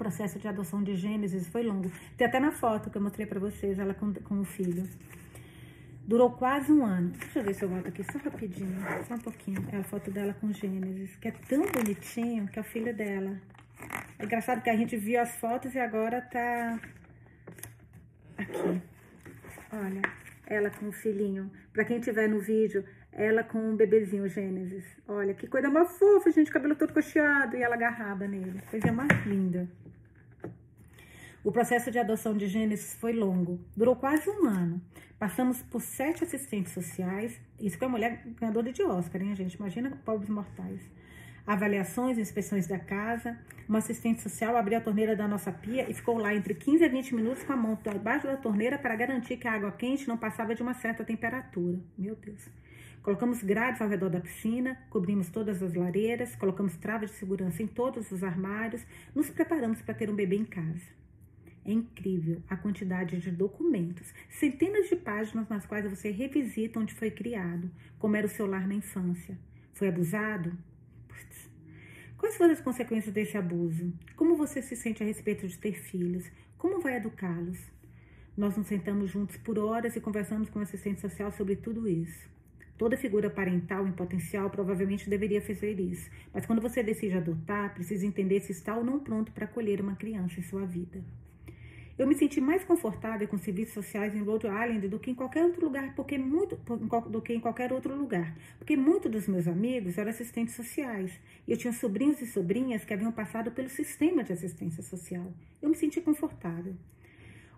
[0.02, 1.88] Processo de adoção de Gênesis foi longo.
[2.16, 4.82] Tem até na foto que eu mostrei para vocês, ela com, com o filho.
[6.04, 7.10] Durou quase um ano.
[7.10, 9.64] Deixa eu ver se eu volto aqui só rapidinho, só um pouquinho.
[9.70, 13.40] É a foto dela com Gênesis, que é tão bonitinho, que é o filho dela.
[14.18, 16.80] É engraçado que a gente viu as fotos e agora tá
[18.38, 18.82] aqui.
[19.72, 20.02] Olha,
[20.48, 21.48] ela com o filhinho.
[21.72, 24.84] Para quem tiver no vídeo, ela com o bebezinho Gênesis.
[25.06, 26.50] Olha, que coisa mais fofa, gente.
[26.50, 28.60] Cabelo todo cocheado e ela agarrada nele.
[28.68, 29.68] Coisa mais linda.
[31.44, 33.60] O processo de adoção de Gênesis foi longo.
[33.76, 34.80] Durou quase um ano.
[35.18, 37.40] Passamos por sete assistentes sociais.
[37.60, 39.54] Isso que é mulher ganhadora de Oscar, hein, gente?
[39.54, 40.80] Imagina pobres mortais
[41.46, 43.38] avaliações, inspeções da casa.
[43.68, 46.88] Uma assistente social abriu a torneira da nossa pia e ficou lá entre 15 a
[46.88, 50.16] 20 minutos com a mão debaixo da torneira para garantir que a água quente não
[50.16, 51.78] passava de uma certa temperatura.
[51.96, 52.48] Meu Deus.
[53.02, 57.66] Colocamos grades ao redor da piscina, cobrimos todas as lareiras, colocamos travas de segurança em
[57.66, 61.01] todos os armários, nos preparamos para ter um bebê em casa.
[61.64, 67.10] É incrível a quantidade de documentos, centenas de páginas nas quais você revisita onde foi
[67.10, 69.38] criado, como era o seu lar na infância.
[69.72, 70.56] Foi abusado?
[72.22, 73.92] Quais foram as consequências desse abuso?
[74.14, 76.30] Como você se sente a respeito de ter filhos?
[76.56, 77.58] Como vai educá-los?
[78.36, 82.30] Nós nos sentamos juntos por horas e conversamos com o assistente social sobre tudo isso.
[82.78, 88.06] Toda figura parental em potencial provavelmente deveria fazer isso, mas quando você decide adotar, precisa
[88.06, 91.04] entender se está ou não pronto para acolher uma criança em sua vida.
[92.02, 95.44] Eu me senti mais confortável com serviços sociais em Rhode Island do que em qualquer
[95.44, 96.56] outro lugar, porque muito
[97.08, 101.12] do que em qualquer outro lugar, porque muitos dos meus amigos eram assistentes sociais.
[101.46, 105.32] E eu tinha sobrinhos e sobrinhas que haviam passado pelo sistema de assistência social.
[105.62, 106.74] Eu me senti confortável.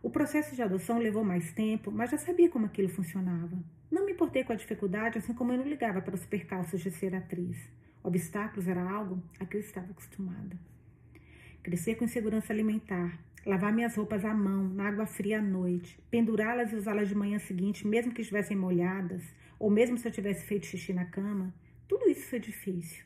[0.03, 3.57] O processo de adoção levou mais tempo, mas já sabia como aquilo funcionava.
[3.91, 6.91] Não me importei com a dificuldade, assim como eu não ligava para os percalços de
[6.91, 7.57] ser atriz.
[8.03, 10.59] Obstáculos era algo a que eu estava acostumada.
[11.63, 16.73] Crescer com insegurança alimentar, lavar minhas roupas à mão, na água fria à noite, pendurá-las
[16.73, 19.23] e usá-las de manhã seguinte, mesmo que estivessem molhadas,
[19.59, 21.55] ou mesmo se eu tivesse feito xixi na cama,
[21.87, 23.05] tudo isso foi difícil.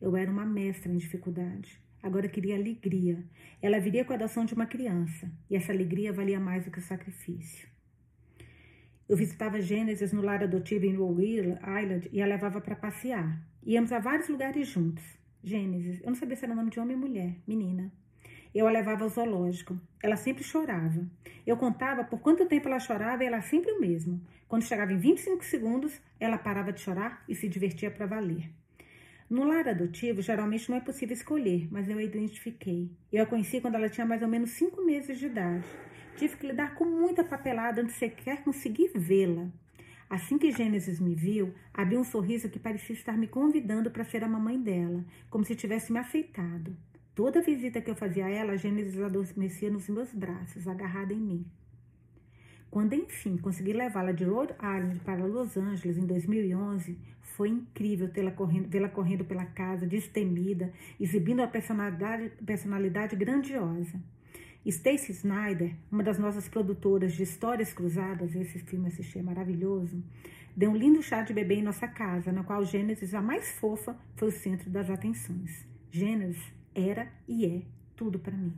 [0.00, 1.80] Eu era uma mestra em dificuldade.
[2.02, 3.22] Agora queria alegria.
[3.60, 6.78] Ela viria com a adoção de uma criança, e essa alegria valia mais do que
[6.78, 7.68] o sacrifício.
[9.08, 13.44] Eu visitava Gênesis no lar adotivo em Rhode Island e a levava para passear.
[13.62, 15.04] Íamos a vários lugares juntos.
[15.42, 17.92] Gênesis, eu não sabia se era nome de homem ou mulher, menina.
[18.54, 19.78] Eu a levava ao zoológico.
[20.02, 21.06] Ela sempre chorava.
[21.46, 24.20] Eu contava por quanto tempo ela chorava e ela sempre o mesmo.
[24.48, 28.50] Quando chegava em 25 segundos, ela parava de chorar e se divertia para valer.
[29.30, 32.90] No lar adotivo, geralmente não é possível escolher, mas eu a identifiquei.
[33.12, 35.64] Eu a conheci quando ela tinha mais ou menos 5 meses de idade.
[36.16, 39.48] Tive que lidar com muita papelada antes de sequer conseguir vê-la.
[40.10, 44.24] Assim que Gênesis me viu, abriu um sorriso que parecia estar me convidando para ser
[44.24, 46.76] a mamãe dela, como se tivesse me aceitado.
[47.22, 51.20] Toda visita que eu fazia a ela, a Gênesis adormecia nos meus braços, agarrada em
[51.20, 51.46] mim.
[52.70, 58.30] Quando, enfim, consegui levá-la de Rhode Island para Los Angeles em 2011, foi incrível vê-la
[58.30, 64.00] correndo, correndo pela casa, destemida, exibindo uma personalidade, personalidade grandiosa.
[64.64, 70.02] Stacy Snyder, uma das nossas produtoras de Histórias Cruzadas, esse filme assisti maravilhoso,
[70.56, 73.94] deu um lindo chá de bebê em nossa casa, na qual Gênesis, a mais fofa,
[74.16, 75.68] foi o centro das atenções.
[75.90, 77.62] Gênesis era e é
[77.96, 78.52] tudo para mim.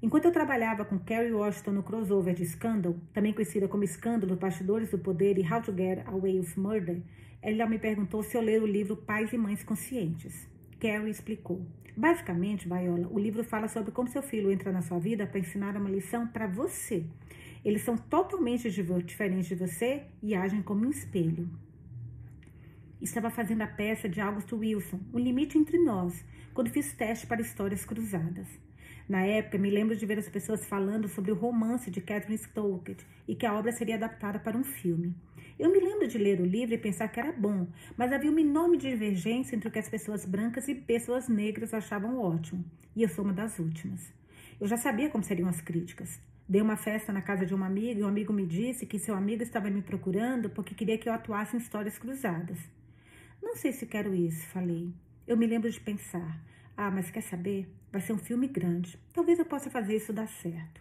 [0.00, 4.90] Enquanto eu trabalhava com Kerry Washington no crossover de Scandal, também conhecida como Escândalo, Bastidores
[4.90, 7.02] do Poder e How to Get Away with Murder,
[7.42, 10.48] ela me perguntou se eu ler o livro Pais e Mães Conscientes.
[10.78, 11.66] Carrie explicou.
[11.96, 15.76] Basicamente, Viola, o livro fala sobre como seu filho entra na sua vida para ensinar
[15.76, 17.04] uma lição para você.
[17.64, 21.48] Eles são totalmente diferentes de você e agem como um espelho.
[23.00, 27.40] Estava fazendo a peça de August Wilson, O Limite Entre Nós, quando fiz teste para
[27.40, 28.48] histórias cruzadas.
[29.08, 33.06] Na época, me lembro de ver as pessoas falando sobre o romance de Catherine Stokes
[33.26, 35.14] e que a obra seria adaptada para um filme.
[35.56, 38.40] Eu me lembro de ler o livro e pensar que era bom, mas havia uma
[38.40, 42.64] enorme divergência entre o que as pessoas brancas e pessoas negras achavam ótimo,
[42.96, 44.12] e eu sou uma das últimas.
[44.60, 46.20] Eu já sabia como seriam as críticas.
[46.48, 49.14] Dei uma festa na casa de uma amiga e um amigo me disse que seu
[49.14, 52.58] amigo estava me procurando porque queria que eu atuasse em histórias cruzadas.
[53.42, 54.92] Não sei se quero isso, falei.
[55.26, 56.42] Eu me lembro de pensar:
[56.76, 57.68] ah, mas quer saber?
[57.90, 58.98] Vai ser um filme grande.
[59.12, 60.80] Talvez eu possa fazer isso dar certo.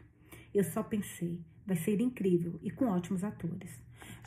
[0.53, 3.71] Eu só pensei, vai ser incrível e com ótimos atores.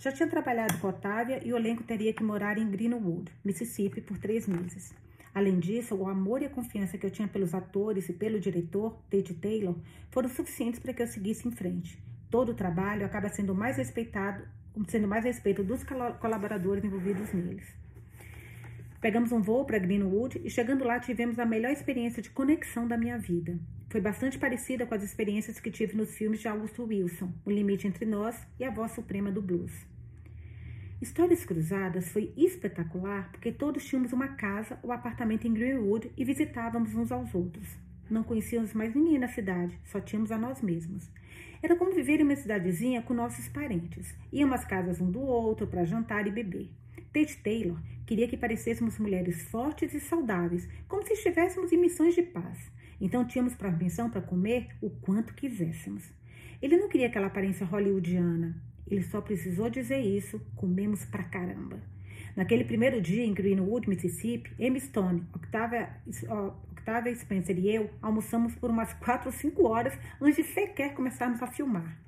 [0.01, 4.19] Já tinha trabalhado com Otávia e o elenco teria que morar em Greenwood, Mississippi, por
[4.19, 4.95] três meses.
[5.35, 9.01] Além disso, o amor e a confiança que eu tinha pelos atores e pelo diretor,
[9.11, 9.77] Tate Taylor,
[10.11, 12.03] foram suficientes para que eu seguisse em frente.
[12.31, 14.43] Todo o trabalho acaba sendo mais respeitado,
[14.89, 17.80] sendo mais respeito dos colaboradores envolvidos neles.
[19.01, 22.99] Pegamos um voo para Greenwood e chegando lá tivemos a melhor experiência de conexão da
[22.99, 23.59] minha vida.
[23.89, 27.87] Foi bastante parecida com as experiências que tive nos filmes de Augusto Wilson, O Limite
[27.87, 29.73] Entre Nós e A Voz Suprema do Blues.
[31.01, 36.95] Histórias Cruzadas foi espetacular porque todos tínhamos uma casa ou apartamento em Greenwood e visitávamos
[36.95, 37.79] uns aos outros.
[38.11, 41.09] Não conhecíamos mais ninguém na cidade, só tínhamos a nós mesmos.
[41.63, 44.15] Era como viver em uma cidadezinha com nossos parentes.
[44.31, 46.69] Íamos às casas um do outro para jantar e beber.
[47.13, 52.23] Tate Taylor queria que parecêssemos mulheres fortes e saudáveis, como se estivéssemos em missões de
[52.23, 52.71] paz.
[53.01, 56.05] Então tínhamos permissão para comer o quanto quiséssemos.
[56.61, 58.61] Ele não queria aquela aparência hollywoodiana.
[58.87, 61.81] Ele só precisou dizer isso: comemos pra caramba.
[62.37, 65.91] Naquele primeiro dia em Greenwood, Mississippi, Emma Stone, Octavia,
[66.71, 71.43] Octavia Spencer e eu almoçamos por umas 4 ou 5 horas antes de sequer começarmos
[71.43, 71.99] a filmar.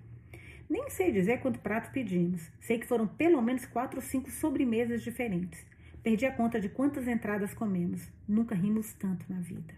[0.73, 2.51] Nem sei dizer quanto prato pedimos.
[2.59, 5.67] Sei que foram pelo menos quatro ou cinco sobremesas diferentes.
[6.03, 8.09] Perdi a conta de quantas entradas comemos.
[8.27, 9.75] Nunca rimos tanto na vida.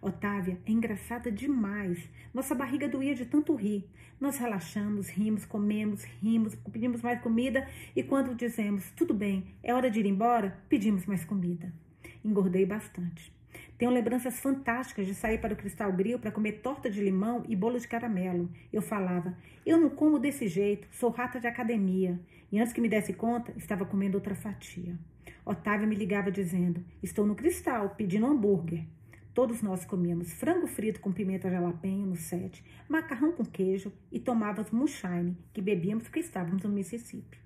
[0.00, 2.08] Otávia é engraçada demais.
[2.32, 3.86] Nossa barriga doía de tanto rir.
[4.18, 9.90] Nós relaxamos, rimos, comemos, rimos, pedimos mais comida e quando dizemos tudo bem, é hora
[9.90, 11.70] de ir embora, pedimos mais comida.
[12.24, 13.30] Engordei bastante.
[13.76, 17.56] Tenho lembranças fantásticas de sair para o Cristal Grill para comer torta de limão e
[17.56, 18.48] bolo de caramelo.
[18.72, 22.20] Eu falava, eu não como desse jeito, sou rata de academia.
[22.52, 24.96] E antes que me desse conta, estava comendo outra fatia.
[25.44, 28.84] Otávio me ligava dizendo, estou no Cristal, pedindo hambúrguer.
[29.34, 34.70] Todos nós comíamos frango frito com pimenta jalapeño no set, macarrão com queijo e tomávamos
[34.70, 37.38] moonshine, que bebíamos porque estávamos no Mississippi.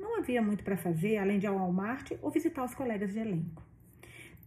[0.00, 3.20] Não havia muito para fazer, além de ir ao Walmart ou visitar os colegas de
[3.20, 3.69] elenco.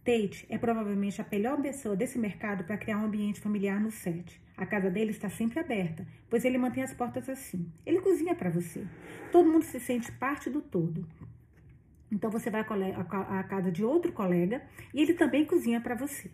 [0.04, 4.38] Tate é provavelmente a melhor pessoa desse mercado para criar um ambiente familiar no set.
[4.54, 7.72] A casa dele está sempre aberta, pois ele mantém as portas assim.
[7.86, 8.86] Ele cozinha para você.
[9.32, 11.08] Todo mundo se sente parte do todo.
[12.12, 14.62] Então você vai à casa de outro colega
[14.92, 16.30] e ele também cozinha para você.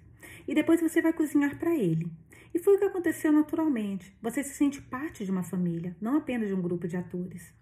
[0.49, 2.11] E depois você vai cozinhar para ele.
[2.53, 4.13] E foi o que aconteceu naturalmente.
[4.21, 7.55] Você se sente parte de uma família, não apenas de um grupo de atores.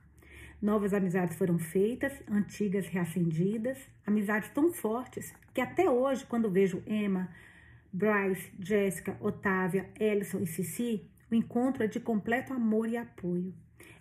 [0.61, 7.29] Novas amizades foram feitas, antigas reacendidas, amizades tão fortes que até hoje, quando vejo Emma,
[7.93, 13.55] Bryce, Jéssica, Otávia, Ellison e Cici, o encontro é de completo amor e apoio.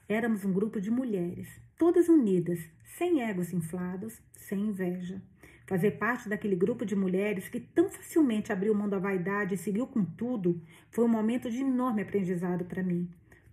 [0.10, 5.22] Éramos um grupo de mulheres, todas unidas, sem egos inflados, sem inveja.
[5.67, 9.86] Fazer parte daquele grupo de mulheres que tão facilmente abriu mão da vaidade e seguiu
[9.86, 13.08] com tudo foi um momento de enorme aprendizado para mim.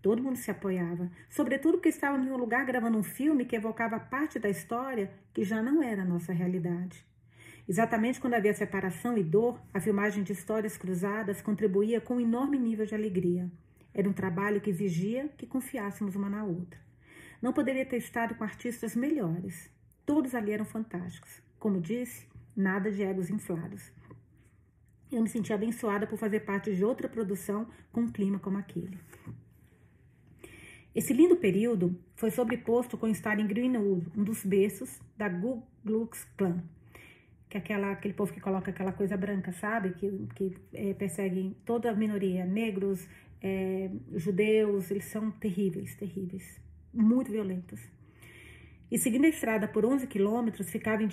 [0.04, 3.98] Todo mundo se apoiava, sobretudo porque estávamos em um lugar gravando um filme que evocava
[3.98, 7.06] parte da história que já não era a nossa realidade.
[7.66, 12.58] Exatamente quando havia separação e dor, a filmagem de histórias cruzadas contribuía com um enorme
[12.58, 13.50] nível de alegria.
[13.94, 16.78] Era um trabalho que exigia que confiássemos uma na outra.
[17.40, 19.70] Não poderia ter estado com artistas melhores.
[20.04, 21.40] Todos ali eram fantásticos.
[21.58, 23.90] Como disse, nada de egos inflados.
[25.10, 28.98] Eu me senti abençoada por fazer parte de outra produção com um clima como aquele.
[30.94, 36.24] Esse lindo período foi sobreposto com estar em Greenwood, um dos berços da Ku Klux
[36.36, 36.62] Klan,
[37.48, 39.90] que é aquela, aquele povo que coloca aquela coisa branca, sabe?
[39.94, 43.08] Que, que é, persegue toda a minoria, negros,
[43.42, 46.60] é, judeus, eles são terríveis, terríveis,
[46.92, 47.80] muito violentos.
[48.88, 51.08] E seguindo a estrada por 11 quilômetros, ficava em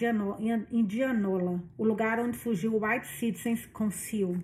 [0.72, 4.38] Indianola, o lugar onde surgiu o White Citizens Council,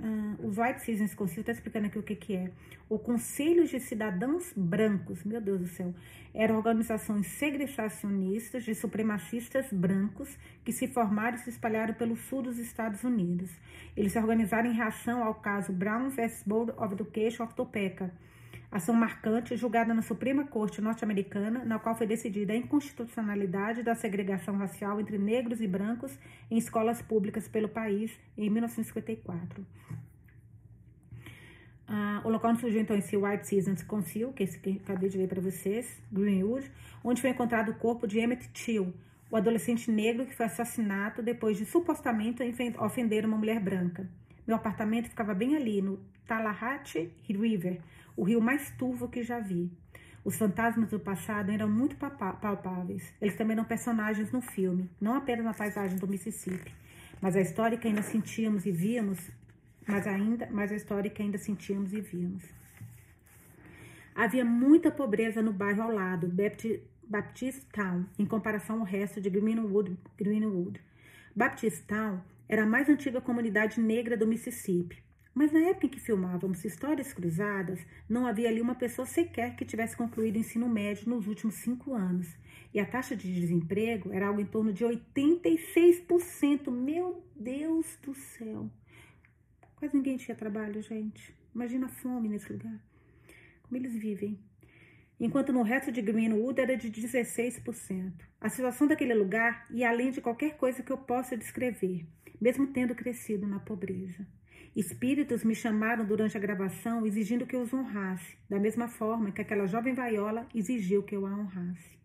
[0.00, 2.50] Uh, os White Citizens Council está explicando aqui o que, que é.
[2.88, 5.92] O Conselho de Cidadãos Brancos, meu Deus do céu,
[6.32, 12.58] eram organizações segregacionistas de supremacistas brancos que se formaram e se espalharam pelo sul dos
[12.58, 13.50] Estados Unidos.
[13.96, 16.44] Eles se organizaram em reação ao caso Brown vs.
[16.46, 18.12] Board of Education of Topeka,
[18.70, 24.56] ação marcante julgada na Suprema Corte norte-americana, na qual foi decidida a inconstitucionalidade da segregação
[24.56, 26.18] racial entre negros e brancos
[26.50, 29.64] em escolas públicas pelo país em 1954.
[31.90, 35.08] Ah, o local onde surgiu então esse White Seasons Council, que é esse que acabei
[35.08, 36.70] de ler para vocês, Greenwood,
[37.02, 38.92] onde foi encontrado o corpo de Emmett Till,
[39.30, 42.42] o adolescente negro que foi assassinado depois de supostamente
[42.78, 44.06] ofender uma mulher branca.
[44.46, 47.80] Meu apartamento ficava bem ali, no Tallahatchie River,
[48.18, 49.70] o rio mais turvo que já vi.
[50.24, 53.14] Os fantasmas do passado eram muito palpáveis.
[53.20, 56.74] Eles também eram personagens no filme, não apenas na paisagem do Mississippi,
[57.20, 59.18] mas a história que ainda sentíamos e víamos
[59.88, 62.44] mas ainda, mas a história que ainda sentíamos e víamos.
[64.14, 66.30] Havia muita pobreza no bairro ao lado,
[67.08, 69.96] Baptist, Town, em comparação ao resto de Greenwood.
[70.18, 70.78] Greenwood.
[71.34, 75.02] Baptist Town era a mais antiga comunidade negra do Mississippi.
[75.38, 79.64] Mas na época em que filmávamos Histórias Cruzadas, não havia ali uma pessoa sequer que
[79.64, 82.36] tivesse concluído o ensino médio nos últimos cinco anos.
[82.74, 86.72] E a taxa de desemprego era algo em torno de 86%.
[86.72, 88.68] Meu Deus do céu!
[89.76, 91.32] Quase ninguém tinha trabalho, gente.
[91.54, 92.84] Imagina a fome nesse lugar.
[93.62, 94.40] Como eles vivem.
[95.20, 98.12] Enquanto no resto de Greenwood era de 16%.
[98.40, 102.04] A situação daquele lugar ia além de qualquer coisa que eu possa descrever,
[102.40, 104.26] mesmo tendo crescido na pobreza.
[104.78, 109.40] Espíritos me chamaram durante a gravação exigindo que eu os honrasse, da mesma forma que
[109.40, 111.98] aquela jovem vaiola exigiu que eu a honrasse.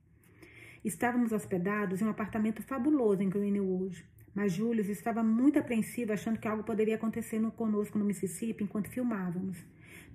[0.83, 6.47] Estávamos hospedados em um apartamento fabuloso em Greenwood, mas Júlio estava muito apreensivo, achando que
[6.47, 9.63] algo poderia acontecer no, conosco no Mississippi enquanto filmávamos.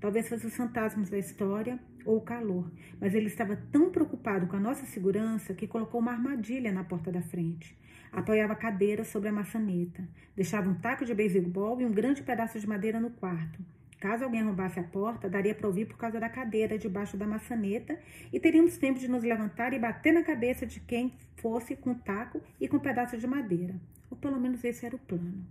[0.00, 2.68] Talvez fosse os fantasmas da história ou o calor,
[3.00, 7.12] mas ele estava tão preocupado com a nossa segurança que colocou uma armadilha na porta
[7.12, 7.78] da frente.
[8.12, 12.58] Apoiava a cadeira sobre a maçaneta, deixava um taco de beisebol e um grande pedaço
[12.58, 13.62] de madeira no quarto.
[14.00, 17.98] Caso alguém roubasse a porta, daria para ouvir por causa da cadeira debaixo da maçaneta
[18.32, 22.40] e teríamos tempo de nos levantar e bater na cabeça de quem fosse com taco
[22.60, 23.74] e com um pedaço de madeira.
[24.08, 25.44] Ou pelo menos esse era o plano.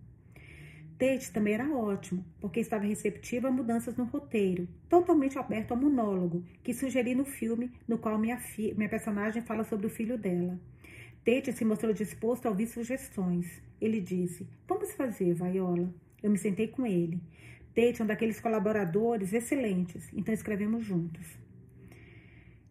[0.98, 6.44] Tate também era ótimo, porque estava receptivo a mudanças no roteiro, totalmente aberto ao monólogo
[6.64, 8.42] que sugeri no filme, no qual minha,
[8.76, 10.60] minha personagem fala sobre o filho dela.
[11.28, 13.62] Tate se mostrou disposto a ouvir sugestões.
[13.82, 15.94] Ele disse: Vamos fazer, Vaiola.
[16.24, 17.20] Eu me sentei com ele.
[17.76, 21.38] Tate é um daqueles colaboradores excelentes, então escrevemos juntos.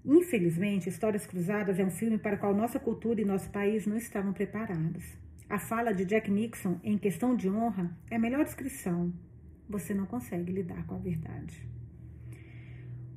[0.02, 3.98] Infelizmente, Histórias Cruzadas é um filme para o qual nossa cultura e nosso país não
[3.98, 5.04] estavam preparados.
[5.50, 9.12] A fala de Jack Nixon em questão de honra é a melhor descrição.
[9.68, 11.62] Você não consegue lidar com a verdade.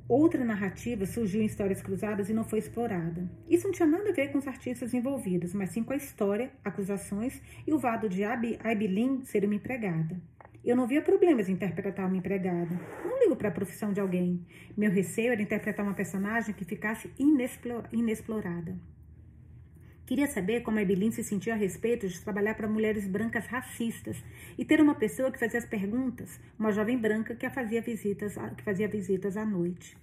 [0.09, 3.29] Outra narrativa surgiu em Histórias Cruzadas e não foi explorada.
[3.47, 6.49] Isso não tinha nada a ver com os artistas envolvidos, mas sim com a história,
[6.65, 10.19] acusações e o vado de Abilene ser uma empregada.
[10.65, 12.75] Eu não via problemas em interpretar uma empregada.
[13.05, 14.43] Não ligo para a profissão de alguém.
[14.75, 17.11] Meu receio era interpretar uma personagem que ficasse
[17.91, 18.75] inexplorada.
[20.09, 24.17] Queria saber como a Evelyn se sentia a respeito de trabalhar para mulheres brancas racistas
[24.57, 28.63] e ter uma pessoa que fazia as perguntas, uma jovem branca que, fazia, visitas, que
[28.63, 29.95] fazia visitas à noite.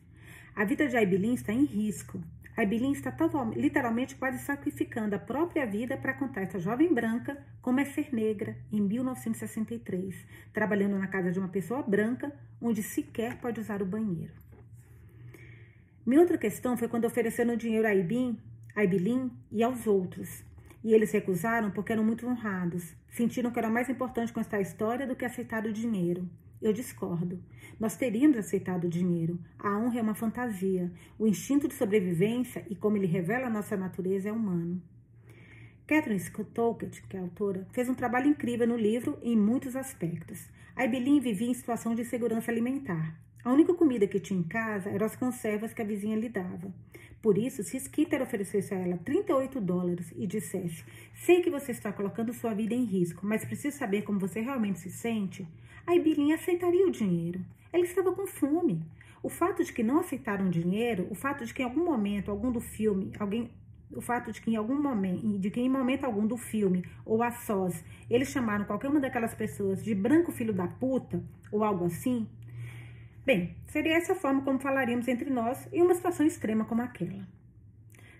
[0.54, 2.22] A vida de Aibelin está em risco.
[2.56, 3.12] A Aibelin está
[3.56, 8.56] literalmente quase sacrificando a própria vida para contar essa jovem branca como é ser negra
[8.70, 14.34] em 1963, trabalhando na casa de uma pessoa branca onde sequer pode usar o banheiro.
[16.06, 18.38] Minha outra questão foi quando ofereceram dinheiro a Aibin
[18.76, 20.44] a Ibilin e aos outros.
[20.84, 22.94] E eles recusaram porque eram muito honrados.
[23.08, 26.28] Sentiram que era mais importante contar a história do que aceitar o dinheiro.
[26.60, 27.42] Eu discordo.
[27.80, 29.40] Nós teríamos aceitado o dinheiro.
[29.58, 30.92] A honra é uma fantasia.
[31.18, 34.82] O instinto de sobrevivência e como ele revela a nossa natureza é humano.
[35.86, 36.20] Catherine
[36.52, 40.50] Tockett, que é autora, fez um trabalho incrível no livro em muitos aspectos.
[40.74, 43.25] A Ibilin vivia em situação de segurança alimentar.
[43.46, 46.74] A única comida que tinha em casa eram as conservas que a vizinha lhe dava.
[47.22, 51.92] Por isso, se Skitter oferecesse a ela 38 dólares e dissesse: Sei que você está
[51.92, 55.46] colocando sua vida em risco, mas preciso saber como você realmente se sente,
[55.86, 57.40] a Ibilinha aceitaria o dinheiro.
[57.72, 58.82] Ela estava com fome.
[59.22, 62.50] O fato de que não aceitaram dinheiro, o fato de que em algum momento, algum
[62.50, 63.48] do filme, alguém
[63.94, 67.22] o fato de que em algum momento, de que em momento algum do filme ou
[67.22, 71.22] a sós, eles chamaram qualquer uma daquelas pessoas de branco filho da puta
[71.52, 72.26] ou algo assim,
[73.26, 77.26] Bem, seria essa forma como falaríamos entre nós em uma situação extrema como aquela.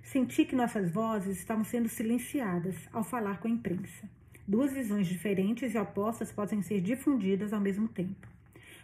[0.02, 4.10] Senti que nossas vozes estavam sendo silenciadas ao falar com a imprensa.
[4.48, 8.26] Duas visões diferentes e opostas podem ser difundidas ao mesmo tempo.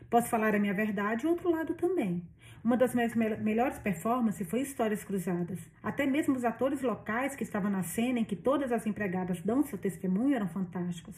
[0.08, 2.22] Posso falar a minha verdade e outro lado também.
[2.62, 5.58] Uma das minhas melhores performances foi Histórias Cruzadas.
[5.82, 9.64] Até mesmo os atores locais que estavam na cena em que todas as empregadas dão
[9.64, 11.16] seu testemunho eram fantásticos.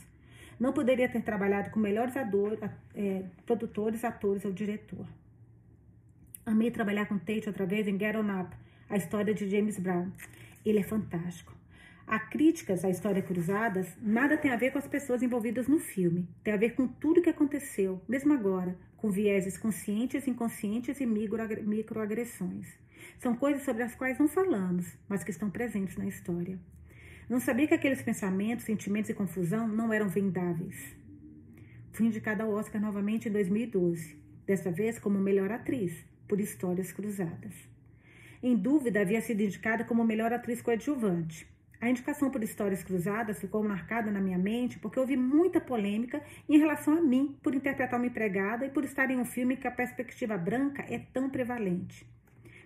[0.58, 2.58] Não poderia ter trabalhado com melhores ador,
[2.94, 5.06] é, produtores, atores ou diretor.
[6.46, 8.54] Amei trabalhar com Tate outra vez em Get On Up,
[8.88, 10.10] a história de James Brown.
[10.64, 11.54] Ele é fantástico.
[12.06, 16.28] Há críticas à história cruzadas, nada tem a ver com as pessoas envolvidas no filme.
[16.42, 22.68] Tem a ver com tudo que aconteceu, mesmo agora, com vieses conscientes, inconscientes e microagressões.
[23.18, 26.58] São coisas sobre as quais não falamos, mas que estão presentes na história.
[27.28, 30.94] Não sabia que aqueles pensamentos, sentimentos e confusão não eram vendáveis.
[31.90, 37.54] Fui indicada ao Oscar novamente em 2012, desta vez como melhor atriz, por Histórias Cruzadas.
[38.42, 41.46] Em dúvida, havia sido indicada como melhor atriz coadjuvante.
[41.80, 46.58] A indicação por Histórias Cruzadas ficou marcada na minha mente porque houve muita polêmica em
[46.58, 49.70] relação a mim por interpretar uma empregada e por estar em um filme que a
[49.70, 52.06] perspectiva branca é tão prevalente.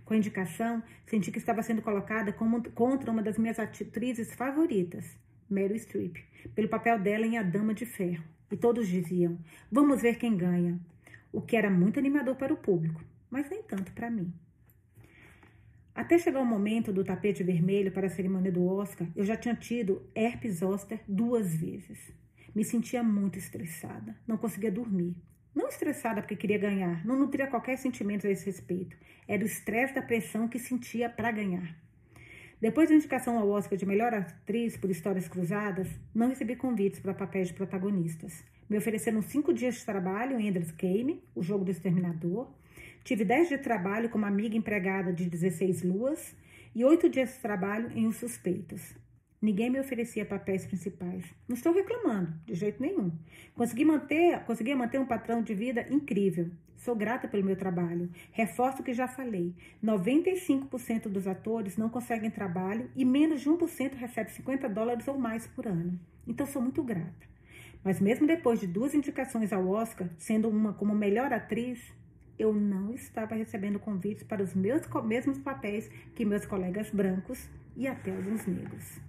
[0.08, 5.04] Com a indicação, senti que estava sendo colocada como, contra uma das minhas atrizes favoritas,
[5.50, 6.16] Meryl Streep,
[6.54, 8.24] pelo papel dela em A Dama de Ferro.
[8.50, 9.38] E todos diziam:
[9.70, 10.80] vamos ver quem ganha.
[11.30, 14.32] O que era muito animador para o público, mas nem tanto para mim.
[15.94, 19.54] Até chegar o momento do tapete vermelho para a cerimônia do Oscar, eu já tinha
[19.54, 21.98] tido herpes zoster duas vezes.
[22.54, 25.14] Me sentia muito estressada, não conseguia dormir.
[25.54, 28.96] Não estressada porque queria ganhar, não nutria qualquer sentimento a esse respeito.
[29.26, 31.76] Era o estresse da pressão que sentia para ganhar.
[32.60, 37.14] Depois da indicação ao Oscar de melhor atriz por Histórias Cruzadas, não recebi convites para
[37.14, 38.44] papéis de protagonistas.
[38.68, 42.48] Me ofereceram cinco dias de trabalho em Ender's Game, o jogo do exterminador,
[43.08, 46.36] Tive 10 de trabalho como amiga empregada de 16 luas
[46.74, 48.94] e 8 dias de trabalho em Os Suspeitos.
[49.40, 51.24] Ninguém me oferecia papéis principais.
[51.46, 53.12] Não estou reclamando, de jeito nenhum.
[53.54, 56.50] Consegui manter, consegui manter um patrão de vida incrível.
[56.76, 58.10] Sou grata pelo meu trabalho.
[58.32, 59.54] Reforço o que já falei.
[59.82, 65.46] 95% dos atores não conseguem trabalho e menos de 1% recebe 50 dólares ou mais
[65.46, 65.98] por ano.
[66.26, 67.28] Então sou muito grata.
[67.84, 71.80] Mas mesmo depois de duas indicações ao Oscar, sendo uma como melhor atriz,
[72.36, 77.86] eu não estava recebendo convites para os meus mesmos papéis que meus colegas brancos e
[77.86, 79.07] até alguns negros.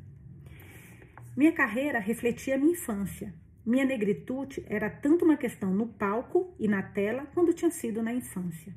[1.40, 3.34] Minha carreira refletia minha infância.
[3.66, 8.12] Minha negritude era tanto uma questão no palco e na tela quanto tinha sido na
[8.12, 8.76] infância.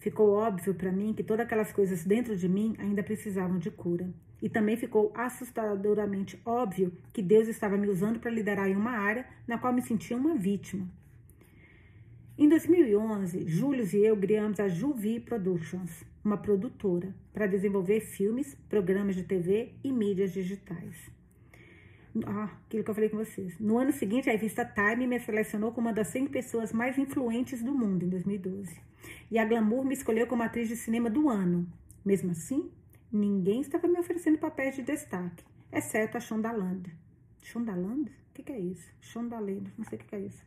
[0.00, 4.12] Ficou óbvio para mim que todas aquelas coisas dentro de mim ainda precisavam de cura.
[4.42, 9.24] E também ficou assustadoramente óbvio que Deus estava me usando para liderar em uma área
[9.48, 10.86] na qual me sentia uma vítima,
[12.36, 19.14] em 2011, Júlio e eu criamos a Juvi Productions, uma produtora, para desenvolver filmes, programas
[19.14, 21.14] de TV e mídias digitais.
[22.26, 23.58] Ah, aquilo que eu falei com vocês.
[23.58, 27.62] No ano seguinte, a revista Time me selecionou como uma das 100 pessoas mais influentes
[27.62, 28.78] do mundo, em 2012.
[29.30, 31.66] E a Glamour me escolheu como atriz de cinema do ano.
[32.04, 32.70] Mesmo assim,
[33.10, 36.94] ninguém estava me oferecendo papéis de destaque, exceto a Shondaland.
[37.42, 38.10] Shondaland?
[38.10, 38.88] O que, que é isso?
[39.00, 40.44] Shondaland, não sei o que, que é isso.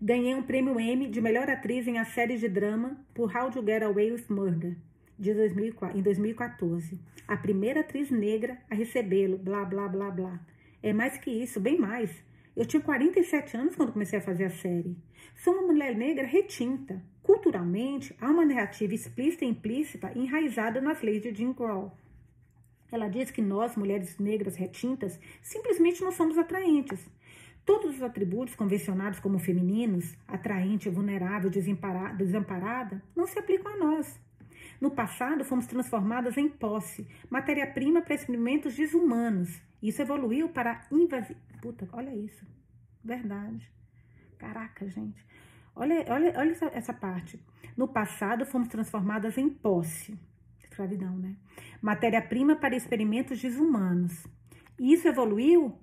[0.00, 3.64] Ganhei um prêmio Emmy de melhor atriz em a série de drama por How to
[3.64, 4.76] Get Away with Murder,
[5.22, 7.00] de 2004, em 2014.
[7.28, 10.40] A primeira atriz negra a recebê-lo, blá, blá, blá, blá.
[10.82, 12.10] É mais que isso, bem mais.
[12.56, 14.96] Eu tinha 47 anos quando comecei a fazer a série.
[15.36, 17.00] Sou uma mulher negra retinta.
[17.22, 21.92] Culturalmente, há uma narrativa explícita e implícita enraizada nas leis de Jim Crow.
[22.90, 27.08] Ela diz que nós, mulheres negras retintas, simplesmente não somos atraentes.
[27.64, 34.20] Todos os atributos convencionados como femininos, atraente, vulnerável, desamparada, não se aplicam a nós.
[34.82, 39.62] No passado, fomos transformadas em posse, matéria-prima para experimentos desumanos.
[39.80, 41.36] Isso evoluiu para invasi...
[41.60, 42.44] Puta, olha isso.
[43.04, 43.70] Verdade.
[44.36, 45.24] Caraca, gente.
[45.76, 47.40] Olha, olha, olha essa, essa parte.
[47.76, 50.18] No passado, fomos transformadas em posse.
[50.58, 51.36] Escravidão, né?
[51.80, 54.26] Matéria-prima para experimentos desumanos.
[54.80, 55.78] Isso evoluiu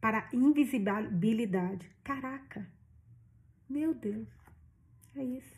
[0.00, 1.90] para invisibilidade.
[2.04, 2.64] Caraca!
[3.68, 4.28] Meu Deus!
[5.16, 5.55] É isso.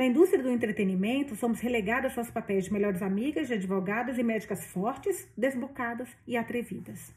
[0.00, 4.64] Na indústria do entretenimento, somos relegadas aos papéis de melhores amigas, de advogadas e médicas
[4.64, 7.12] fortes, desbocadas e atrevidas.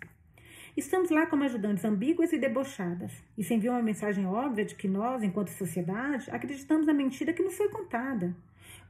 [0.76, 3.14] Estamos lá como ajudantes ambíguas e debochadas.
[3.38, 7.56] Isso envia uma mensagem óbvia de que nós, enquanto sociedade, acreditamos na mentira que nos
[7.56, 8.36] foi contada.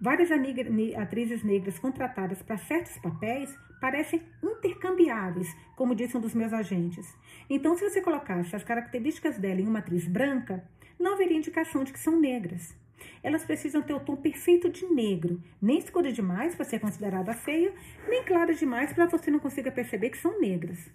[0.01, 7.15] Várias atrizes negras contratadas para certos papéis parecem intercambiáveis, como disse um dos meus agentes.
[7.47, 10.67] Então, se você colocasse as características dela em uma atriz branca,
[10.99, 12.81] não haveria indicação de que são negras.
[13.21, 17.73] Elas precisam ter o tom perfeito de negro, nem escura demais para ser considerada feia,
[18.07, 20.91] nem clara demais para você não consiga perceber que são negras.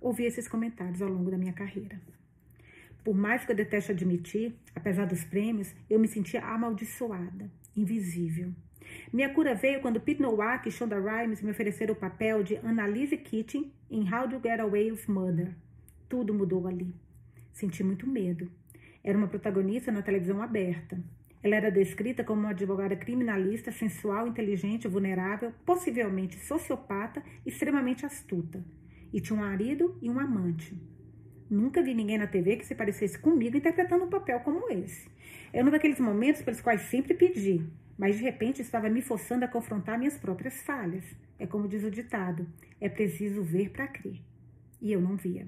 [0.00, 2.00] ouvi esses comentários ao longo da minha carreira.
[3.04, 8.52] Por mais que eu deteste admitir, apesar dos prêmios, eu me sentia amaldiçoada, invisível.
[9.12, 13.16] Minha cura veio quando Pete Nowak e Shonda Rhimes me ofereceram o papel de Annalise
[13.16, 15.54] Keating em How to Get Away with Murder.
[16.08, 16.92] Tudo mudou ali.
[17.52, 18.50] Senti muito medo.
[19.02, 21.02] Era uma protagonista na televisão aberta.
[21.42, 28.62] Ela era descrita como uma advogada criminalista, sensual, inteligente, vulnerável, possivelmente sociopata, extremamente astuta.
[29.12, 30.78] E tinha um marido e um amante.
[31.48, 35.08] Nunca vi ninguém na TV que se parecesse comigo interpretando um papel como esse.
[35.52, 37.66] É um daqueles momentos pelos quais sempre pedi,
[37.98, 41.04] mas de repente estava me forçando a confrontar minhas próprias falhas.
[41.38, 42.46] É como diz o ditado:
[42.80, 44.20] é preciso ver para crer.
[44.80, 45.46] E eu não via.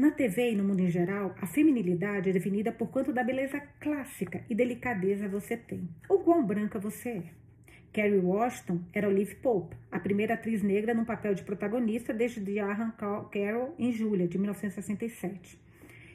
[0.00, 3.60] Na TV e no mundo em geral, a feminilidade é definida por quanto da beleza
[3.78, 7.22] clássica e delicadeza você tem, ou quão branca você é.
[7.92, 12.92] Kerry Washington era Olive Pope, a primeira atriz negra num papel de protagonista desde Diahan
[12.92, 15.60] Carroll em Julia, de 1967.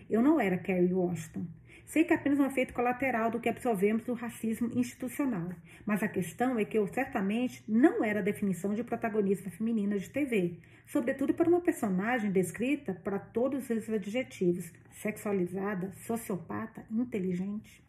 [0.09, 1.45] Eu não era Kerry Washington.
[1.85, 5.49] Sei que é apenas um efeito colateral do que absorvemos do racismo institucional,
[5.85, 10.09] mas a questão é que eu certamente não era a definição de protagonista feminina de
[10.09, 10.57] TV,
[10.87, 17.83] sobretudo para uma personagem descrita para todos esses adjetivos: sexualizada, sociopata, inteligente.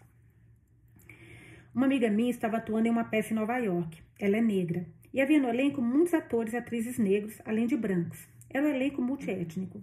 [1.74, 4.02] Uma amiga minha estava atuando em uma peça em Nova York.
[4.18, 4.86] Ela é negra.
[5.12, 8.26] E havia no elenco muitos atores e atrizes negros, além de brancos.
[8.50, 9.82] Era um elenco multiétnico.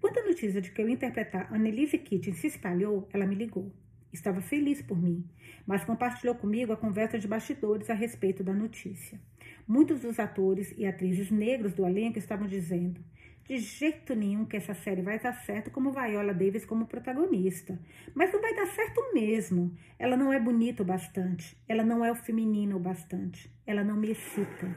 [0.00, 3.72] Quando a notícia de que eu ia interpretar Annelise Keating se espalhou, ela me ligou.
[4.12, 5.24] Estava feliz por mim,
[5.66, 9.20] mas compartilhou comigo a conversa de bastidores a respeito da notícia.
[9.66, 13.04] Muitos dos atores e atrizes negros do elenco estavam dizendo:
[13.48, 17.78] de jeito nenhum que essa série vai dar certo como Viola Davis como protagonista.
[18.14, 19.74] Mas não vai dar certo mesmo.
[19.98, 21.56] Ela não é bonita o bastante.
[21.66, 23.50] Ela não é o feminino o bastante.
[23.66, 24.74] Ela não me excita.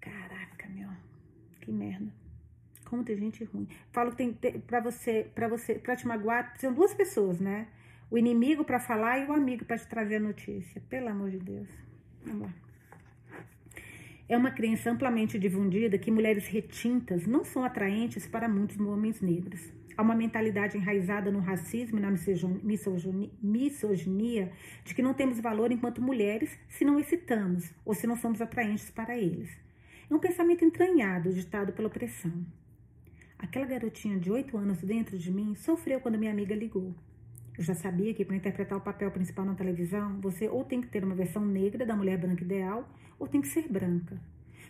[0.00, 0.88] Caraca, meu.
[1.60, 2.25] Que merda.
[2.88, 3.68] Como tem gente ruim.
[3.92, 7.66] Falo que tem, para você, para você, para te magoar, são duas pessoas, né?
[8.10, 10.80] O inimigo para falar e o amigo para te trazer a notícia.
[10.88, 11.68] Pelo amor de Deus.
[12.24, 12.54] Vamos lá.
[14.28, 19.72] É uma crença amplamente difundida que mulheres retintas não são atraentes para muitos homens negros.
[19.96, 22.10] Há uma mentalidade enraizada no racismo e na
[23.42, 24.52] misoginia
[24.84, 28.90] de que não temos valor enquanto mulheres se não excitamos ou se não somos atraentes
[28.90, 29.48] para eles.
[30.10, 32.44] É um pensamento entranhado, ditado pela opressão.
[33.38, 36.94] Aquela garotinha de oito anos dentro de mim sofreu quando minha amiga ligou.
[37.56, 40.88] Eu já sabia que para interpretar o papel principal na televisão, você ou tem que
[40.88, 44.18] ter uma versão negra da mulher branca ideal ou tem que ser branca.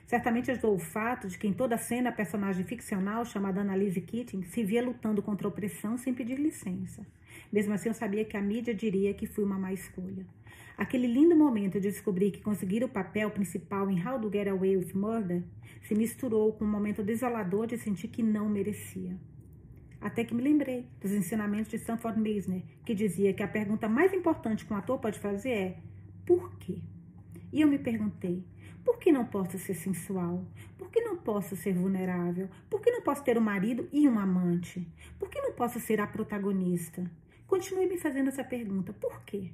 [0.07, 4.43] Certamente ajudou o fato de que em toda cena a personagem ficcional chamada Annalise Keating
[4.43, 7.07] se via lutando contra a opressão sem pedir licença.
[7.53, 10.27] Mesmo assim, eu sabia que a mídia diria que fui uma má escolha.
[10.77, 14.77] Aquele lindo momento de descobrir que conseguir o papel principal em How to Get Away
[14.77, 15.43] with Murder
[15.83, 19.17] se misturou com um momento desolador de sentir que não merecia.
[19.99, 24.13] Até que me lembrei dos ensinamentos de Sanford Meisner, que dizia que a pergunta mais
[24.13, 25.79] importante que um ator pode fazer é:
[26.27, 26.79] por quê?
[27.51, 28.45] E eu me perguntei:
[28.85, 30.45] por que não posso ser sensual?
[30.77, 32.51] Por que não posso ser vulnerável?
[32.69, 34.87] Por que não posso ter um marido e um amante?
[35.19, 37.11] Por que não posso ser a protagonista?
[37.47, 39.53] Continuei me fazendo essa pergunta: por quê?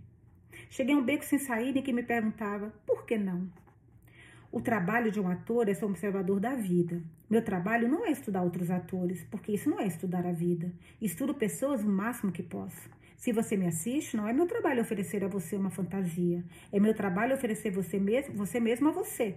[0.72, 3.46] Cheguei a um beco sem saída em que me perguntava: por que não?
[4.50, 7.02] O trabalho de um ator é ser observador da vida.
[7.28, 10.72] Meu trabalho não é estudar outros atores, porque isso não é estudar a vida.
[10.98, 12.88] Estudo pessoas o máximo que posso.
[13.18, 16.42] Se você me assiste, não é meu trabalho oferecer a você uma fantasia.
[16.72, 19.36] É meu trabalho oferecer você mesmo, você mesmo a você.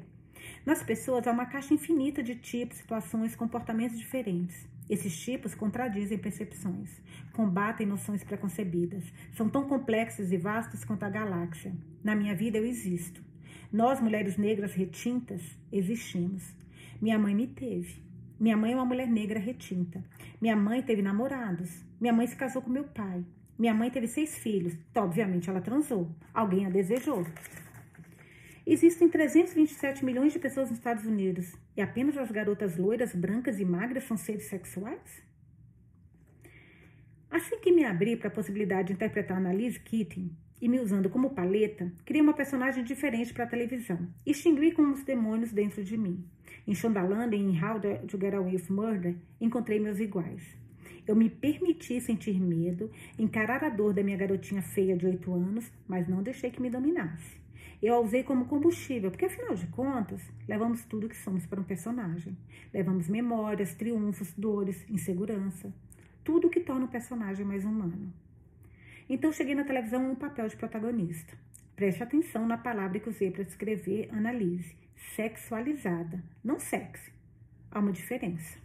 [0.66, 4.66] Nas pessoas há uma caixa infinita de tipos, situações, comportamentos diferentes.
[4.90, 7.02] Esses tipos contradizem percepções,
[7.34, 11.74] combatem noções preconcebidas, são tão complexos e vastos quanto a galáxia.
[12.04, 13.24] Na minha vida eu existo.
[13.72, 16.56] Nós, mulheres negras retintas, existimos.
[17.02, 18.04] Minha mãe me teve.
[18.40, 20.04] Minha mãe é uma mulher negra retinta.
[20.40, 21.84] Minha mãe teve namorados.
[22.00, 23.26] Minha mãe se casou com meu pai.
[23.58, 26.14] Minha mãe teve seis filhos, então, obviamente, ela transou.
[26.34, 27.26] Alguém a desejou.
[28.68, 33.66] Existem 327 milhões de pessoas nos Estados Unidos e apenas as garotas loiras, brancas e
[33.66, 35.24] magras são seres sexuais?
[37.30, 41.12] Assim que me abri para a possibilidade de interpretar a Annalise Keating e me usando
[41.12, 44.08] como paleta, criei uma personagem diferente para a televisão.
[44.26, 46.26] Extingui como os demônios dentro de mim.
[46.66, 50.42] Em Shondaland e em How to Get Away with Murder, encontrei meus iguais.
[51.08, 52.90] Eu me permiti sentir medo,
[53.20, 56.72] encarar a dor da minha garotinha feia de 8 anos, mas não deixei que me
[56.72, 57.45] dominasse.
[57.82, 61.64] Eu a usei como combustível, porque afinal de contas, levamos tudo que somos para um
[61.64, 62.38] personagem.
[62.74, 65.74] Levamos memórias, triunfos, dores, insegurança.
[66.24, 68.12] Tudo que torna o personagem mais humano.
[69.08, 71.38] Então cheguei na televisão um papel de protagonista.
[71.76, 74.76] Preste atenção na palavra que usei para descrever Annalise.
[75.16, 77.12] Sexualizada, não sexy.
[77.70, 78.58] há uma diferença.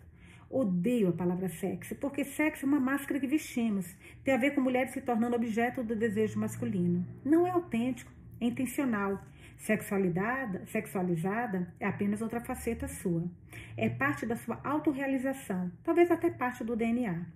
[0.48, 3.94] Odeio a palavra sexo, porque sexo é uma máscara que vestimos.
[4.24, 7.06] Tem a ver com mulheres se tornando objeto do desejo masculino.
[7.24, 8.10] Não é autêntico,
[8.40, 9.22] é intencional.
[9.56, 13.24] Sexualidade, sexualizada é apenas outra faceta sua.
[13.76, 17.26] É parte da sua autorrealização, talvez até parte do DNA.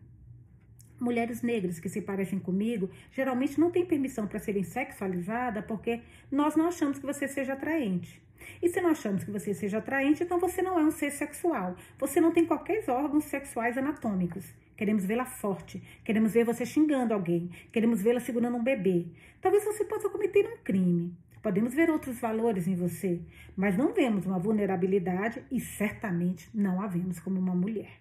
[0.98, 6.00] Mulheres negras que se parecem comigo geralmente não têm permissão para serem sexualizadas porque
[6.30, 8.22] nós não achamos que você seja atraente.
[8.62, 11.76] E se não achamos que você seja atraente, então você não é um ser sexual.
[11.98, 14.54] Você não tem qualquer órgãos sexuais anatômicos.
[14.76, 19.06] Queremos vê-la forte, queremos ver você xingando alguém, queremos vê-la segurando um bebê.
[19.40, 21.16] Talvez você possa cometer um crime.
[21.42, 23.20] Podemos ver outros valores em você,
[23.54, 28.00] mas não vemos uma vulnerabilidade e certamente não a vemos como uma mulher.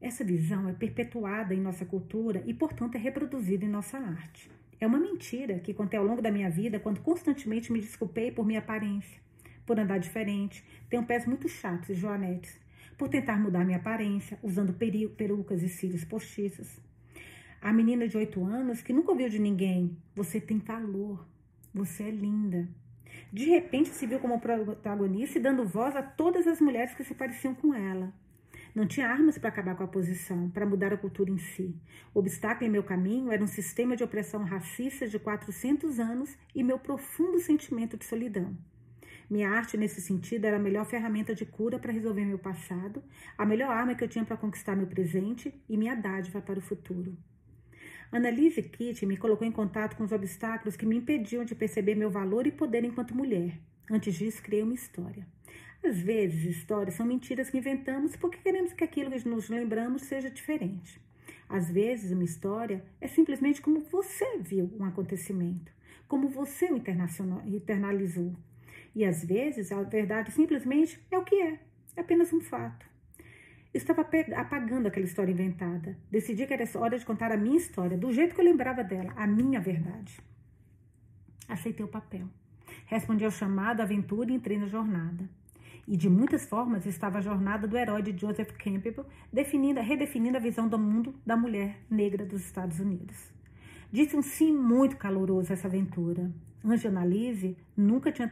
[0.00, 4.48] Essa visão é perpetuada em nossa cultura e, portanto, é reproduzida em nossa arte.
[4.80, 8.46] É uma mentira que contei ao longo da minha vida quando constantemente me desculpei por
[8.46, 9.20] minha aparência,
[9.66, 12.60] por andar diferente, tenho pés muito chatos e joanetes,
[12.98, 14.74] por tentar mudar minha aparência, usando
[15.16, 16.80] perucas e cílios postiços.
[17.62, 21.24] A menina de oito anos que nunca ouviu de ninguém, você tem valor,
[21.72, 22.68] você é linda.
[23.32, 27.14] De repente se viu como protagonista e dando voz a todas as mulheres que se
[27.14, 28.12] pareciam com ela.
[28.74, 31.74] Não tinha armas para acabar com a posição, para mudar a cultura em si.
[32.14, 36.62] O obstáculo em meu caminho era um sistema de opressão racista de 400 anos e
[36.62, 38.56] meu profundo sentimento de solidão.
[39.30, 43.02] Minha arte, nesse sentido, era a melhor ferramenta de cura para resolver meu passado,
[43.36, 46.62] a melhor arma que eu tinha para conquistar meu presente e minha dádiva para o
[46.62, 47.16] futuro.
[48.10, 52.10] Annalise Kitty me colocou em contato com os obstáculos que me impediam de perceber meu
[52.10, 53.60] valor e poder enquanto mulher.
[53.90, 55.26] Antes disso, criei uma história.
[55.84, 60.30] Às vezes, histórias são mentiras que inventamos porque queremos que aquilo que nos lembramos seja
[60.30, 60.98] diferente.
[61.48, 65.70] Às vezes, uma história é simplesmente como você viu um acontecimento,
[66.06, 66.76] como você o
[67.46, 68.34] internalizou.
[68.98, 71.60] E às vezes, a verdade simplesmente é o que é,
[71.94, 72.84] é apenas um fato.
[73.72, 75.96] Estava apagando aquela história inventada.
[76.10, 79.12] Decidi que era hora de contar a minha história, do jeito que eu lembrava dela,
[79.14, 80.18] a minha verdade.
[81.48, 82.26] Aceitei o papel.
[82.86, 85.28] Respondi ao chamado, aventura e entrei na jornada
[85.86, 90.40] e de muitas formas estava a jornada do herói de Joseph Campbell, definindo, redefinindo a
[90.40, 93.16] visão do mundo da mulher negra dos Estados Unidos.
[93.92, 96.30] Disse um sim muito caloroso a essa aventura.
[96.64, 98.30] Angela Lise nunca tinha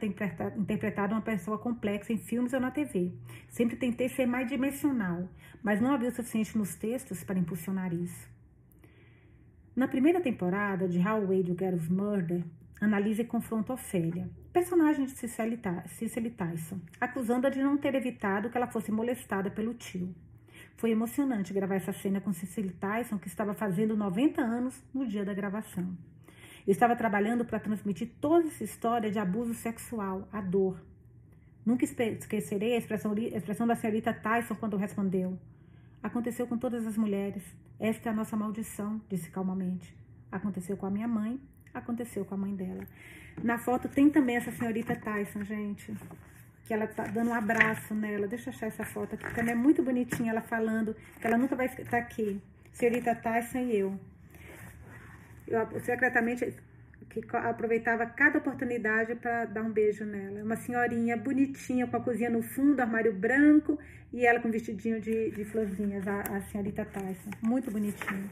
[0.57, 3.12] interpretado uma pessoa complexa em filmes ou na TV.
[3.49, 5.29] Sempre tentei ser mais dimensional,
[5.62, 8.29] mas não havia o suficiente nos textos para impulsionar isso.
[9.74, 12.43] Na primeira temporada de How We Do Get of Murder,
[12.79, 18.93] Analise confronta Ofélia, personagem de Cicely Tyson, acusando-a de não ter evitado que ela fosse
[18.93, 20.14] molestada pelo tio.
[20.77, 25.24] Foi emocionante gravar essa cena com Cicely Tyson, que estava fazendo 90 anos no dia
[25.24, 25.97] da gravação.
[26.67, 30.83] Eu estava trabalhando para transmitir toda essa história de abuso sexual, a dor.
[31.64, 35.39] Nunca esquecerei a expressão, a expressão da senhorita Tyson quando respondeu.
[36.03, 37.43] Aconteceu com todas as mulheres.
[37.79, 39.97] Esta é a nossa maldição, disse calmamente.
[40.31, 41.41] Aconteceu com a minha mãe
[41.79, 42.87] aconteceu com a mãe dela.
[43.43, 45.95] Na foto tem também essa senhorita Tyson, gente.
[46.64, 48.27] Que ela tá dando um abraço nela.
[48.27, 51.55] Deixa eu achar essa foto aqui, ela é muito bonitinha, ela falando que ela nunca
[51.55, 52.41] vai estar aqui.
[52.73, 54.01] Senhorita Tyson e eu.
[55.47, 56.55] Eu secretamente
[57.09, 60.43] que aproveitava cada oportunidade para dar um beijo nela.
[60.43, 63.79] Uma senhorinha bonitinha, com a cozinha no fundo, armário branco,
[64.13, 67.31] e ela com vestidinho de, de florzinhas, a, a senhorita Tyson.
[67.41, 68.31] Muito bonitinha.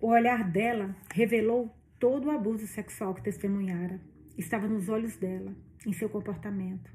[0.00, 4.00] O olhar dela revelou todo o abuso sexual que testemunhara.
[4.36, 5.52] Estava nos olhos dela,
[5.86, 6.90] em seu comportamento.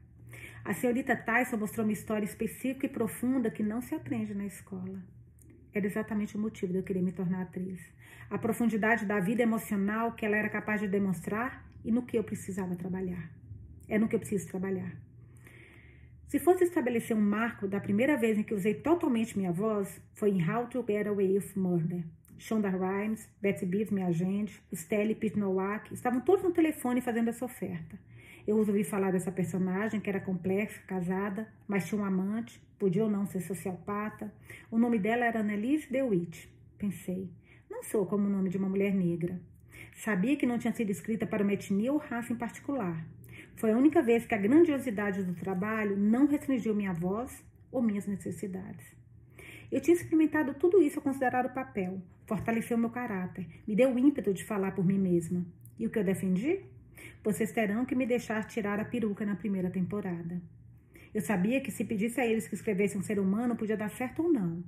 [0.64, 5.04] A senhorita Tyson mostrou uma história específica e profunda que não se aprende na escola.
[5.74, 7.80] Era exatamente o motivo de eu querer me tornar atriz.
[8.30, 12.24] A profundidade da vida emocional que ela era capaz de demonstrar e no que eu
[12.24, 13.32] precisava trabalhar.
[13.88, 14.96] É no que eu preciso trabalhar.
[16.28, 20.32] Se fosse estabelecer um marco da primeira vez em que usei totalmente minha voz, foi
[20.32, 22.04] em How to Get Away with Murder,
[22.40, 27.46] Shonda Rhimes, Betsy Beavis, minha agente, Stelle Pete Nowak, estavam todos no telefone fazendo essa
[27.46, 28.00] oferta.
[28.46, 33.10] Eu ouvi falar dessa personagem que era complexa, casada, mas tinha um amante, podia ou
[33.10, 34.34] não ser sociopata.
[34.70, 36.54] O nome dela era Annelise DeWitt.
[36.78, 37.30] Pensei,
[37.70, 39.40] não sou como o nome de uma mulher negra.
[39.96, 43.06] Sabia que não tinha sido escrita para uma etnia ou raça em particular.
[43.56, 48.06] Foi a única vez que a grandiosidade do trabalho não restringiu minha voz ou minhas
[48.06, 48.86] necessidades.
[49.72, 53.98] Eu tinha experimentado tudo isso ao considerar o papel, fortaleceu meu caráter, me deu o
[53.98, 55.46] ímpeto de falar por mim mesma.
[55.80, 56.60] E o que eu defendi?
[57.24, 60.42] Vocês terão que me deixar tirar a peruca na primeira temporada.
[61.14, 64.24] Eu sabia que se pedisse a eles que escrevessem um ser humano, podia dar certo
[64.24, 64.64] ou não.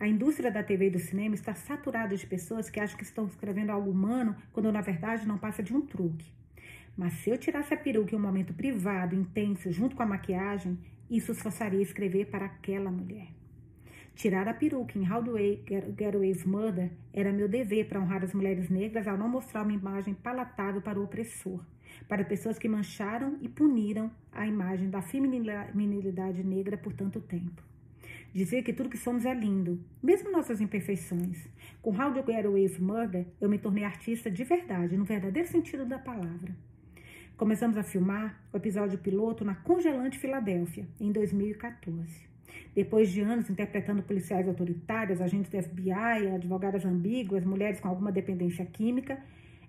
[0.00, 3.26] A indústria da TV e do cinema está saturada de pessoas que acham que estão
[3.26, 6.30] escrevendo algo humano, quando na verdade não passa de um truque.
[6.96, 10.78] Mas se eu tirasse a peruca em um momento privado, intenso, junto com a maquiagem,
[11.10, 13.37] Isso os forçaria a escrever para aquela mulher.
[14.18, 18.24] Tirar a peruca em How I Get Away with Murder era meu dever para honrar
[18.24, 21.64] as mulheres negras ao não mostrar uma imagem palatável para o opressor,
[22.08, 27.62] para pessoas que mancharam e puniram a imagem da feminilidade negra por tanto tempo.
[28.34, 31.48] Dizer que tudo que somos é lindo, mesmo nossas imperfeições.
[31.80, 35.48] Com How I Get Away with Murder, eu me tornei artista de verdade, no verdadeiro
[35.48, 36.56] sentido da palavra.
[37.36, 42.27] Começamos a filmar o episódio piloto na congelante Filadélfia, em 2014.
[42.74, 48.64] Depois de anos interpretando policiais autoritários, agentes do FBI, advogadas ambíguas, mulheres com alguma dependência
[48.64, 49.18] química,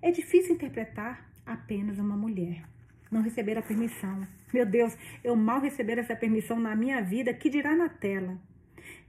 [0.02, 2.64] é difícil interpretar apenas uma mulher.
[3.12, 4.28] Não receber a permissão.
[4.54, 8.38] Meu Deus, eu mal receber essa permissão na minha vida, que dirá na tela?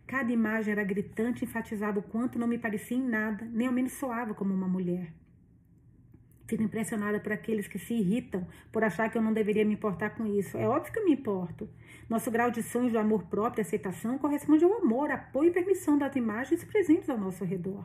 [0.07, 3.93] Cada imagem era gritante enfatizava o quanto não me parecia em nada, nem ao menos
[3.93, 5.13] soava como uma mulher.
[6.51, 10.11] Fico impressionada por aqueles que se irritam por achar que eu não deveria me importar
[10.11, 10.57] com isso.
[10.57, 11.69] É óbvio que eu me importo.
[12.09, 15.97] Nosso grau de sonhos do amor próprio e aceitação corresponde ao amor, apoio e permissão
[15.97, 17.85] das imagens presentes ao nosso redor.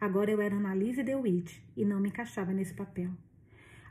[0.00, 3.10] Agora eu era Annalise DeWitt e não me encaixava nesse papel.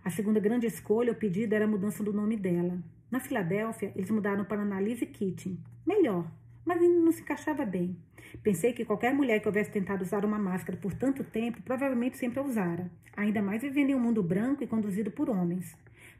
[0.03, 2.79] A segunda grande escolha ou pedido era a mudança do nome dela.
[3.11, 5.59] Na Filadélfia, eles mudaram para Annalise Keating.
[5.85, 6.27] Melhor,
[6.65, 7.95] mas ainda não se encaixava bem.
[8.41, 12.39] Pensei que qualquer mulher que houvesse tentado usar uma máscara por tanto tempo provavelmente sempre
[12.39, 15.75] a usara, ainda mais vivendo em um mundo branco e conduzido por homens.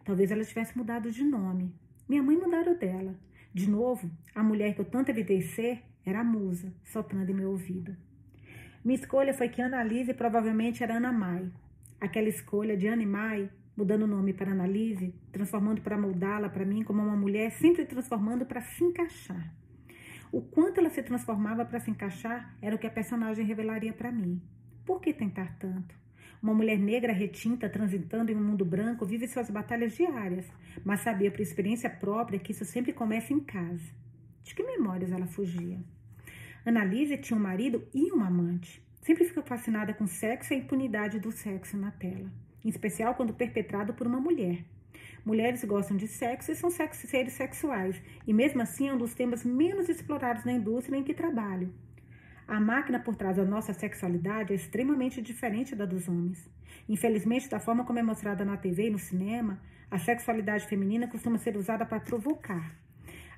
[0.06, 1.74] Talvez ela tivesse mudado de nome.
[2.08, 3.16] Minha mãe mudara dela.
[3.54, 7.52] De novo, a mulher que eu tanto evitei ser era a musa, soprando em meu
[7.52, 7.96] ouvido.
[8.84, 11.50] Minha escolha foi que Annalise provavelmente era Ana Mai.
[12.02, 16.66] Aquela escolha de Ana e Mai, mudando o nome para Annalise, transformando para moldá-la para
[16.66, 19.54] mim como uma mulher, sempre transformando para se encaixar.
[20.34, 24.12] O quanto ela se transformava para se encaixar era o que a personagem revelaria para
[24.12, 24.42] mim.
[24.84, 25.94] Por que tentar tanto?
[26.42, 30.52] Uma mulher negra retinta, transitando em um mundo branco, vive suas batalhas diárias,
[30.84, 33.94] mas sabia por experiência própria que isso sempre começa em casa.
[34.44, 35.80] De que memórias ela fugia?
[36.66, 38.84] Annalise tinha um marido e uma amante.
[39.04, 42.32] Sempre fica fascinada com o sexo e a impunidade do sexo na tela,
[42.66, 44.66] em especial quando perpetrado por uma mulher.
[45.26, 49.46] Mulheres gostam de sexo e são seres sexuais, e mesmo assim é um dos temas
[49.46, 51.74] menos explorados na indústria em que trabalho.
[52.46, 56.50] A máquina por trás da nossa sexualidade é extremamente diferente da dos homens.
[56.90, 61.38] Infelizmente, da forma como é mostrada na TV e no cinema, a sexualidade feminina costuma
[61.38, 62.76] ser usada para provocar.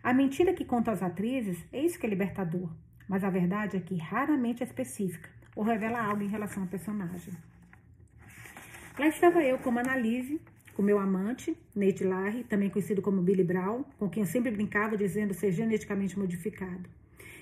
[0.02, 2.72] A mentira que contam as atrizes é isso que é libertador,
[3.08, 7.34] mas a verdade é que raramente é específica ou revela algo em relação ao personagem.
[8.98, 10.42] Lá estava eu como Annalise,
[10.76, 14.98] com meu amante, Nate Larry, também conhecido como Billy Brown, com quem eu sempre brincava
[14.98, 16.90] dizendo ser geneticamente modificado.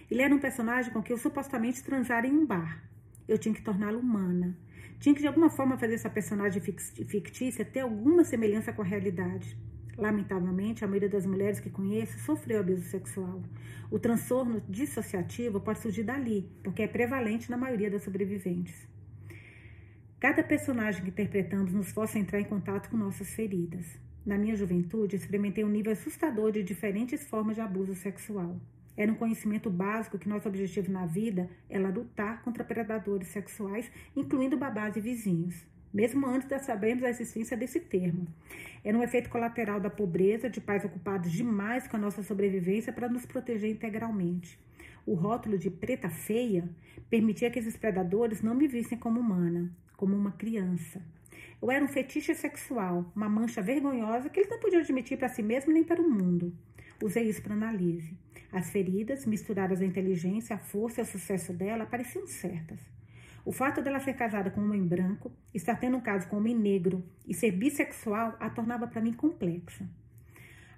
[0.09, 2.83] Ele era um personagem com quem eu supostamente transara em um bar.
[3.27, 4.55] Eu tinha que torná-lo humana.
[4.99, 9.57] Tinha que de alguma forma fazer essa personagem fictícia ter alguma semelhança com a realidade.
[9.97, 13.41] Lamentavelmente, a maioria das mulheres que conheço sofreu abuso sexual.
[13.89, 18.92] O transtorno dissociativo pode surgir dali, porque é prevalente na maioria das sobreviventes.
[20.23, 23.85] Cada personagem que interpretamos nos força a entrar em contato com nossas feridas.
[24.25, 28.55] Na minha juventude, experimentei um nível assustador de diferentes formas de abuso sexual.
[28.95, 34.55] Era um conhecimento básico que nosso objetivo na vida era lutar contra predadores sexuais, incluindo
[34.55, 38.25] babás e vizinhos, mesmo antes de sabermos a existência desse termo.
[38.81, 43.09] Era um efeito colateral da pobreza, de pais ocupados demais com a nossa sobrevivência para
[43.09, 44.57] nos proteger integralmente.
[45.05, 46.69] O rótulo de preta feia
[47.09, 51.01] permitia que esses predadores não me vissem como humana, como uma criança.
[51.61, 55.43] Eu era um fetiche sexual, uma mancha vergonhosa que ele não podia admitir para si
[55.43, 56.53] mesmo nem para o mundo.
[57.01, 58.17] Usei isso para análise.
[58.51, 62.79] As feridas, misturadas à inteligência, à força e ao sucesso dela, pareciam certas.
[63.45, 66.39] O fato dela ser casada com um homem branco, estar tendo um caso com um
[66.39, 69.85] homem negro e ser bissexual a tornava para mim complexa.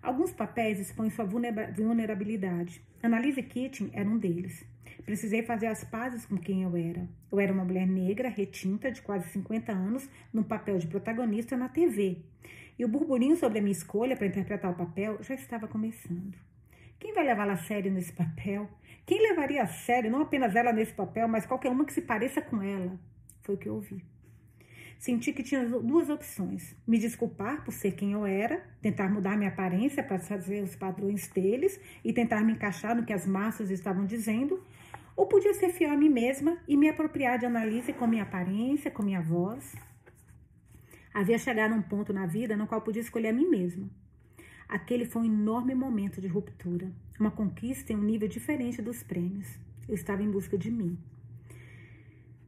[0.06, 2.80] Alguns papéis expõem sua vulnerabilidade.
[3.02, 4.64] Annalise Keating era um deles.
[5.04, 7.10] Precisei fazer as pazes com quem eu era.
[7.32, 11.70] Eu era uma mulher negra, retinta, de quase 50 anos, num papel de protagonista na
[11.70, 12.20] TV.
[12.78, 16.38] E o burburinho sobre a minha escolha para interpretar o papel já estava começando.
[17.00, 18.70] Quem vai levá-la a sério nesse papel?
[19.08, 22.44] Quem levaria a sério não apenas ela nesse papel, mas qualquer uma que se pareça
[22.44, 22.96] com ela?
[23.42, 24.06] Foi o que eu ouvi.
[25.00, 29.50] Senti que tinha duas opções: me desculpar por ser quem eu era, tentar mudar minha
[29.50, 34.06] aparência para fazer os padrões deles e tentar me encaixar no que as massas estavam
[34.06, 34.64] dizendo,
[35.16, 38.92] ou podia ser fiel a mim mesma e me apropriar de análise com minha aparência,
[38.92, 39.76] com minha voz.
[41.14, 43.90] Havia chegado a um ponto na vida no qual podia escolher a mim mesma.
[44.68, 49.48] Aquele foi um enorme momento de ruptura, uma conquista em um nível diferente dos prêmios.
[49.88, 50.98] Eu estava em busca de mim.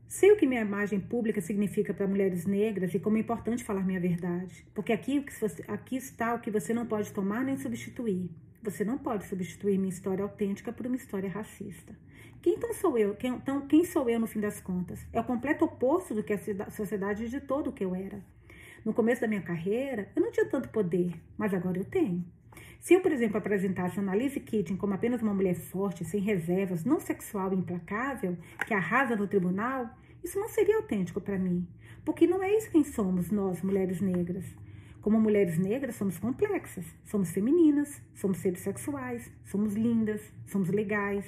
[0.08, 3.86] Sei o que minha imagem pública significa para mulheres negras e como é importante falar
[3.86, 5.26] minha verdade, porque aqui,
[5.68, 8.30] aqui está o que você não pode tomar nem substituir.
[8.64, 11.94] Você não pode substituir minha história autêntica por uma história racista.
[12.42, 13.16] Quem então sou eu?
[13.16, 15.06] Quem, então, quem sou eu no fim das contas?
[15.12, 18.24] É o completo oposto do que a sociedade de todo o que eu era.
[18.86, 22.24] No começo da minha carreira, eu não tinha tanto poder, mas agora eu tenho.
[22.80, 27.00] Se eu, por exemplo, apresentasse Annalise Keating como apenas uma mulher forte, sem reservas, não
[27.00, 29.90] sexual e implacável, que arrasa no tribunal,
[30.24, 31.68] isso não seria autêntico para mim.
[32.06, 34.46] Porque não é isso quem somos nós, mulheres negras.
[35.02, 41.26] Como mulheres negras, somos complexas, somos femininas, somos seres sexuais, somos lindas, somos legais.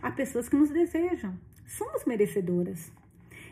[0.00, 2.92] Há pessoas que nos desejam, somos merecedoras.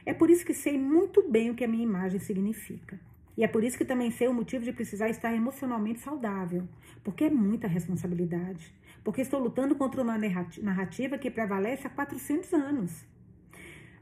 [0.04, 2.98] É por isso que sei muito bem o que a minha imagem significa.
[3.36, 6.66] E é por isso que também sei o motivo de precisar estar emocionalmente saudável,
[7.04, 8.74] porque é muita responsabilidade.
[9.04, 13.04] Porque estou lutando contra uma narrativa que prevalece há 400 anos.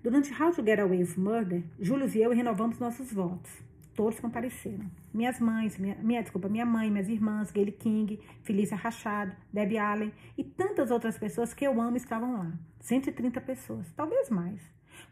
[0.03, 3.51] Durante How to Get Away with Murder, Julius e eu renovamos nossos votos.
[3.95, 4.91] Todos compareceram.
[5.13, 10.13] Minhas mães, minha, minha, desculpa, minha mãe, minhas irmãs, Gayle King, Felícia Rachado, Debbie Allen
[10.37, 12.53] e tantas outras pessoas que eu amo estavam lá.
[12.81, 14.61] 130 pessoas, talvez mais.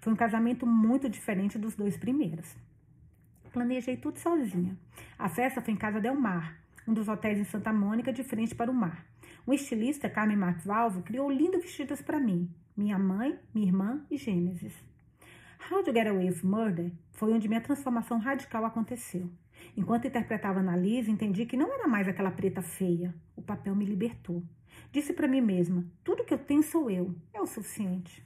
[0.01, 2.57] Foi um casamento muito diferente dos dois primeiros.
[3.53, 4.79] Planejei tudo sozinha.
[5.19, 8.55] A festa foi em Casa Del Mar, um dos hotéis em Santa Mônica, de frente
[8.55, 9.07] para o mar.
[9.47, 14.73] Um estilista, Carmen Valvo, criou lindos vestidos para mim, minha mãe, minha irmã e Gênesis.
[15.71, 19.31] How to Get Away with Murder foi onde minha transformação radical aconteceu.
[19.77, 23.15] Enquanto interpretava Annalise, entendi que não era mais aquela preta feia.
[23.37, 24.43] O papel me libertou.
[24.91, 27.15] Disse para mim mesma: tudo que eu tenho sou eu.
[27.35, 28.25] É o suficiente.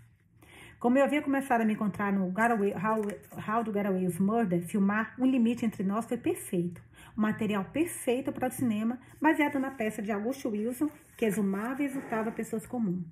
[0.79, 3.01] Como eu havia começado a me encontrar no Away, How,
[3.33, 6.83] How to Get Away with Murder, filmar Um Limite Entre Nós foi perfeito.
[7.17, 11.87] Um material perfeito para o cinema, baseado na peça de Augusto Wilson, que exumava e
[11.87, 13.07] exultava pessoas comuns.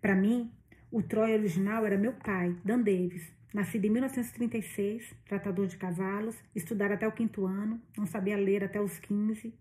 [0.00, 0.50] Para mim,
[0.90, 3.32] o Troy original era meu pai, Dan Davis.
[3.54, 8.80] Nascido em 1936, tratador de cavalos, estudar até o quinto ano, não sabia ler até
[8.80, 9.54] os 15.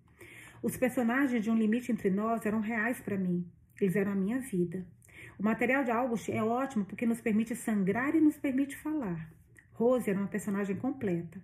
[0.64, 3.46] Os personagens de Um Limite Entre Nós eram reais para mim.
[3.80, 4.84] Eles eram a minha vida.
[5.40, 9.32] O material de August é ótimo porque nos permite sangrar e nos permite falar.
[9.72, 11.40] Rose era uma personagem completa.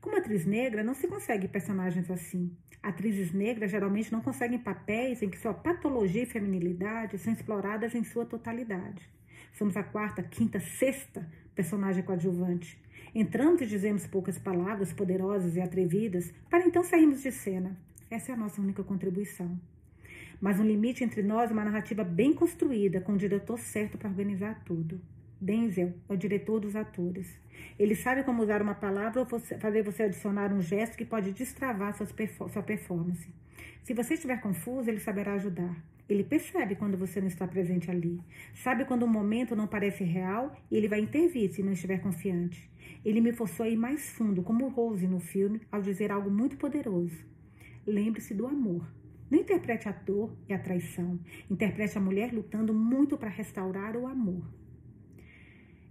[0.00, 2.50] Como atriz negra, não se consegue personagens assim.
[2.82, 8.04] Atrizes negras geralmente não conseguem papéis em que sua patologia e feminilidade são exploradas em
[8.04, 9.06] sua totalidade.
[9.52, 12.80] Somos a quarta, quinta, sexta personagem coadjuvante.
[13.14, 17.76] Entramos e dizemos poucas palavras poderosas e atrevidas para então sairmos de cena.
[18.10, 19.60] Essa é a nossa única contribuição
[20.40, 24.08] mas um limite entre nós é uma narrativa bem construída, com o diretor certo para
[24.08, 25.00] organizar tudo.
[25.40, 27.38] Denzel é o diretor dos atores.
[27.78, 31.94] Ele sabe como usar uma palavra ou fazer você adicionar um gesto que pode destravar
[31.94, 33.28] sua performance.
[33.82, 35.76] Se você estiver confuso, ele saberá ajudar.
[36.08, 38.20] Ele percebe quando você não está presente ali.
[38.54, 42.70] Sabe quando um momento não parece real e ele vai intervir se não estiver confiante.
[43.04, 46.56] Ele me forçou a ir mais fundo, como Rose no filme, ao dizer algo muito
[46.56, 47.24] poderoso.
[47.86, 48.86] Lembre-se do amor.
[49.30, 51.18] Não interprete a dor e a traição.
[51.50, 54.44] Interprete a mulher lutando muito para restaurar o amor.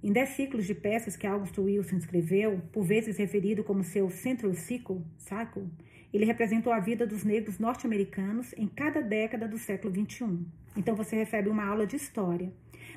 [0.04, 4.54] Em dez ciclos de peças que August Wilson escreveu, por vezes referido como seu Central
[4.54, 5.68] Cycle, cycle
[6.14, 10.46] ele representou a vida dos negros norte-americanos em cada década do século XXI.
[10.78, 12.54] Então você recebe uma aula de história,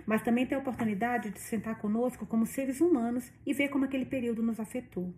[0.06, 4.04] mas também tem a oportunidade de sentar conosco como seres humanos e ver como aquele
[4.04, 5.12] período nos afetou.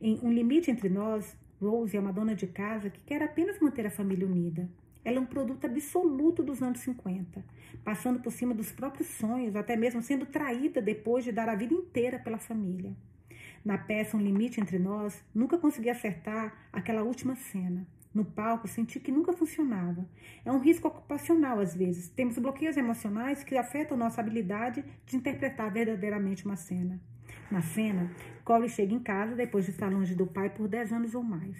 [0.00, 3.86] Em Um Limite Entre Nós, Rose é uma dona de casa que quer apenas manter
[3.86, 4.68] a família unida.
[5.04, 7.44] Ela é um produto absoluto dos anos 50,
[7.84, 11.74] passando por cima dos próprios sonhos, até mesmo sendo traída depois de dar a vida
[11.74, 12.96] inteira pela família.
[13.64, 17.86] Na peça Um Limite Entre Nós, nunca consegui acertar aquela última cena.
[18.14, 20.08] No palco, senti que nunca funcionava.
[20.44, 22.08] É um risco ocupacional, às vezes.
[22.08, 27.00] Temos bloqueios emocionais que afetam nossa habilidade de interpretar verdadeiramente uma cena.
[27.50, 28.10] Na cena,
[28.44, 31.56] Corey chega em casa depois de estar longe do pai por 10 anos ou mais.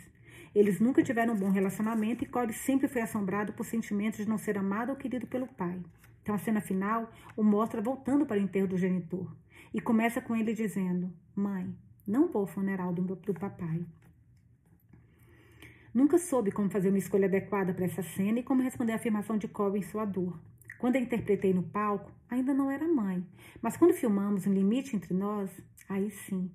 [0.54, 4.38] Eles nunca tiveram um bom relacionamento e Corey sempre foi assombrado por sentimentos de não
[4.38, 5.80] ser amado ou querido pelo pai.
[6.22, 9.30] Então a cena final o mostra voltando para o enterro do genitor
[9.72, 11.74] e começa com ele dizendo: Mãe,
[12.06, 13.84] não vou ao funeral do, do papai.
[15.92, 19.36] Nunca soube como fazer uma escolha adequada para essa cena e como responder à afirmação
[19.36, 20.38] de Corey em sua dor.
[20.78, 23.24] Quando eu interpretei no palco, ainda não era mãe,
[23.62, 25.50] mas quando filmamos Um Limite Entre Nós,
[25.88, 26.50] aí sim.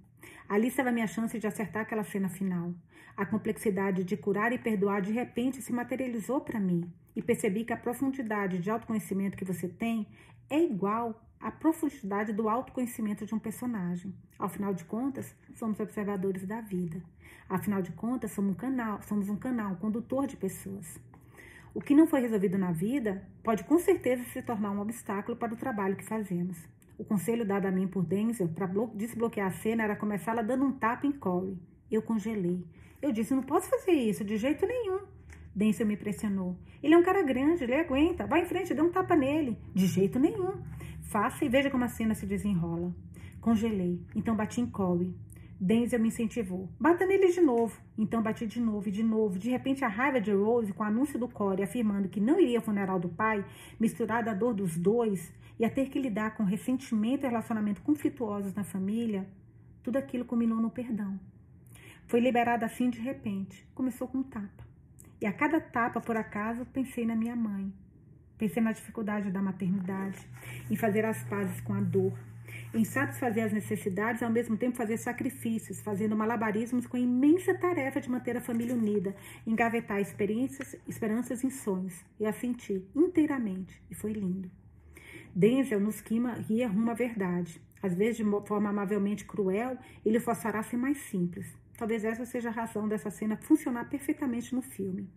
[0.47, 2.73] Ali estava minha chance de acertar aquela cena final.
[3.15, 7.73] A complexidade de curar e perdoar de repente se materializou para mim e percebi que
[7.73, 10.07] a profundidade de autoconhecimento que você tem
[10.49, 14.13] é igual à profundidade do autoconhecimento de um personagem.
[14.37, 17.01] Ao final de contas, somos observadores da vida.
[17.47, 20.99] Afinal de contas, somos um canal, somos um canal, condutor de pessoas.
[21.73, 25.53] O que não foi resolvido na vida pode com certeza se tornar um obstáculo para
[25.53, 26.57] o trabalho que fazemos.
[26.99, 30.73] O conselho dado a mim por Denzel para desbloquear a cena era começá-la dando um
[30.73, 31.57] tapa em Corey.
[31.89, 32.67] Eu congelei.
[33.01, 34.99] Eu disse: não posso fazer isso de jeito nenhum.
[35.55, 36.57] Denzel me pressionou.
[36.83, 38.27] Ele é um cara grande, ele aguenta.
[38.27, 39.57] Vai em frente, dê um tapa nele.
[39.73, 40.61] De jeito nenhum.
[41.03, 42.93] Faça e veja como a cena se desenrola.
[43.39, 45.15] Congelei, então bati em Corey.
[45.59, 46.69] Denzel me incentivou.
[46.79, 47.77] Bata nele de novo.
[47.97, 49.37] Então bati de novo e de novo.
[49.37, 52.59] De repente, a raiva de Rose com o anúncio do Corey afirmando que não iria
[52.59, 53.43] ao funeral do pai,
[53.77, 58.53] misturada à dor dos dois e a ter que lidar com ressentimento e relacionamento conflituosos
[58.53, 59.27] na família,
[59.83, 61.19] tudo aquilo culminou no perdão.
[62.07, 63.67] Foi liberada assim de repente.
[63.75, 64.63] Começou com um tapa.
[65.21, 67.73] E a cada tapa, por acaso, pensei na minha mãe.
[68.37, 70.17] Pensei na dificuldade da maternidade,
[70.71, 72.17] em fazer as pazes com a dor,
[72.73, 77.99] em satisfazer as necessidades ao mesmo tempo fazer sacrifícios, fazendo malabarismos com a imensa tarefa
[77.99, 79.15] de manter a família unida,
[79.45, 83.81] engavetar experiências, esperanças em sonhos e a sentir inteiramente.
[83.89, 84.49] E foi lindo.
[85.33, 87.61] Denzel nos quima ria rumo à verdade.
[87.81, 91.47] Às vezes, de forma amavelmente cruel, ele forçará a ser mais simples.
[91.77, 95.07] Talvez essa seja a razão dessa cena funcionar perfeitamente no filme.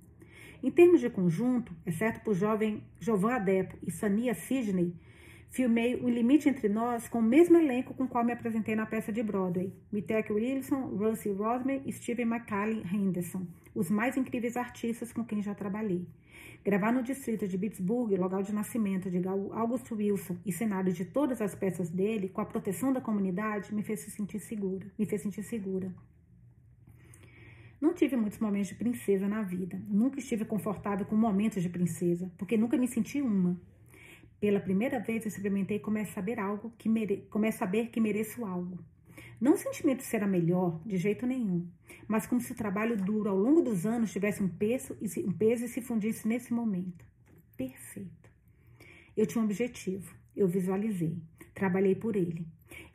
[0.63, 4.95] Em termos de conjunto, exceto por jovem Jovan Adepo e Sania Sidney,
[5.53, 8.87] Filmei O Limite Entre Nós com o mesmo elenco com o qual me apresentei na
[8.87, 9.71] peça de Broadway.
[9.93, 15.55] Mitek Wilson, Rusty Rosmer e Steven McCallie Henderson, os mais incríveis artistas com quem já
[15.55, 16.07] trabalhei.
[16.65, 21.43] Gravar no distrito de Pittsburgh, local de nascimento de August Wilson e cenário de todas
[21.43, 24.87] as peças dele, com a proteção da comunidade, me fez se sentir segura.
[24.99, 25.93] Me fez sentir segura.
[27.79, 29.79] Não tive muitos momentos de princesa na vida.
[29.87, 33.61] Nunca estive confortável com momentos de princesa, porque nunca me senti uma.
[34.43, 37.29] Pela primeira vez, experimentei como é saber algo que mere...
[37.31, 38.77] como é saber que mereço algo.
[39.41, 41.69] Não o sentimento de ser a melhor, de jeito nenhum,
[42.09, 45.21] mas como se o trabalho duro ao longo dos anos tivesse um peso e se,
[45.21, 47.07] um peso e se fundisse nesse momento.
[47.57, 48.33] Perfeito.
[49.17, 51.17] Eu tinha um objetivo, eu visualizei,
[51.55, 52.45] trabalhei por ele,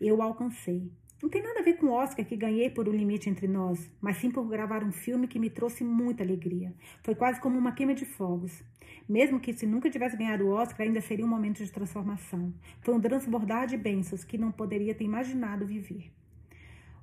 [0.02, 0.92] eu o alcancei,
[1.22, 3.90] não tem nada a ver com o Oscar que ganhei por um limite entre nós,
[4.00, 6.74] mas sim por gravar um filme que me trouxe muita alegria.
[7.04, 8.64] Foi quase como uma queima de fogos.
[9.10, 12.54] Mesmo que se nunca tivesse ganhado o Oscar, ainda seria um momento de transformação.
[12.82, 16.12] Foi um transbordar de bênçãos que não poderia ter imaginado viver.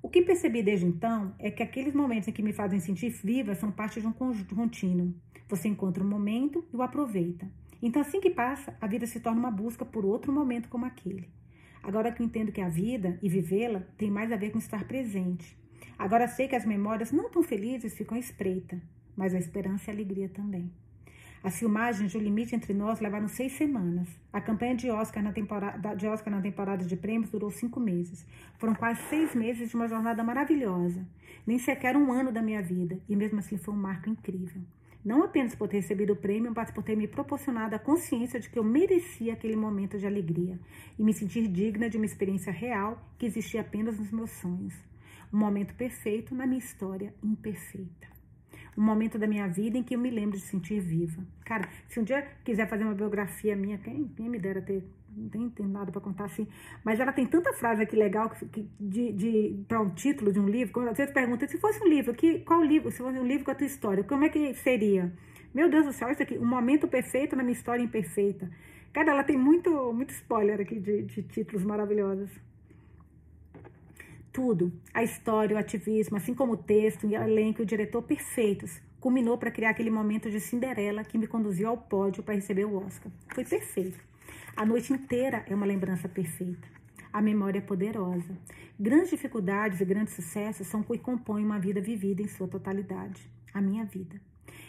[0.01, 3.55] O que percebi desde então é que aqueles momentos em que me fazem sentir viva
[3.55, 5.13] são parte de um contínuo.
[5.49, 7.51] Você encontra um momento e o aproveita.
[7.83, 11.29] Então, assim que passa, a vida se torna uma busca por outro momento como aquele.
[11.85, 14.85] Agora que eu entendo que a vida e vivê-la tem mais a ver com estar
[14.85, 15.57] presente.
[15.99, 18.81] Agora sei que as memórias não tão felizes ficam espreita,
[19.15, 20.73] mas a esperança e a alegria também.
[21.43, 24.09] As filmagens de O Limite Entre Nós levaram seis semanas.
[24.33, 28.25] A campanha de Oscar, na temporada, de Oscar na temporada de prêmios durou cinco meses.
[28.57, 31.07] Foram quase seis meses de uma jornada maravilhosa.
[31.47, 32.99] Nem sequer um ano da minha vida.
[33.07, 34.63] E mesmo assim foi um marco incrível.
[35.05, 38.49] Não apenas por ter recebido o prêmio, mas por ter me proporcionado a consciência de
[38.49, 40.59] que eu merecia aquele momento de alegria
[40.99, 44.75] e me sentir digna de uma experiência real que existia apenas nos meus sonhos.
[45.31, 48.09] Um momento perfeito na minha história imperfeita.
[48.79, 51.23] Um momento da minha vida em que eu me lembro de sentir viva.
[51.45, 54.83] Cara, se um dia quiser fazer uma biografia minha, quem, quem me dera ter
[55.17, 56.47] não tem, tem nada para contar assim,
[56.85, 60.41] mas ela tem tanta frase aqui legal que, que de, de para um título de
[60.41, 60.73] um livro.
[60.73, 62.91] Quando você pergunta se fosse um livro, que, qual livro?
[62.91, 65.13] Se fosse um livro com a tua história, como é que seria?
[65.55, 68.51] Meu Deus do céu, isso aqui, um momento perfeito na minha história imperfeita.
[68.93, 72.31] Cara, ela tem muito, muito spoiler aqui de, de títulos maravilhosos.
[74.33, 78.81] Tudo, a história, o ativismo, assim como o texto, o elenco e o diretor perfeitos,
[79.01, 82.77] culminou para criar aquele momento de Cinderela que me conduziu ao pódio para receber o
[82.77, 83.13] Oscar.
[83.35, 84.14] Foi perfeito.
[84.57, 86.69] A noite inteira é uma lembrança perfeita.
[87.13, 88.39] A memória é poderosa.
[88.79, 93.29] Grandes dificuldades e grandes sucessos são o que compõem uma vida vivida em sua totalidade.
[93.53, 94.21] A minha vida.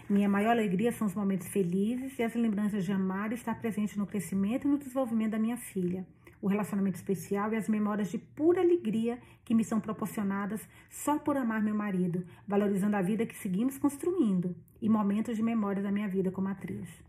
[0.10, 3.96] Minha maior alegria são os momentos felizes e as lembranças de amar e estar presente
[3.96, 6.04] no crescimento e no desenvolvimento da minha filha.
[6.42, 11.38] O relacionamento especial e as memórias de pura alegria que me são proporcionadas só por
[11.38, 16.08] amar meu marido, valorizando a vida que seguimos construindo e momentos de memória da minha
[16.08, 17.05] vida como atriz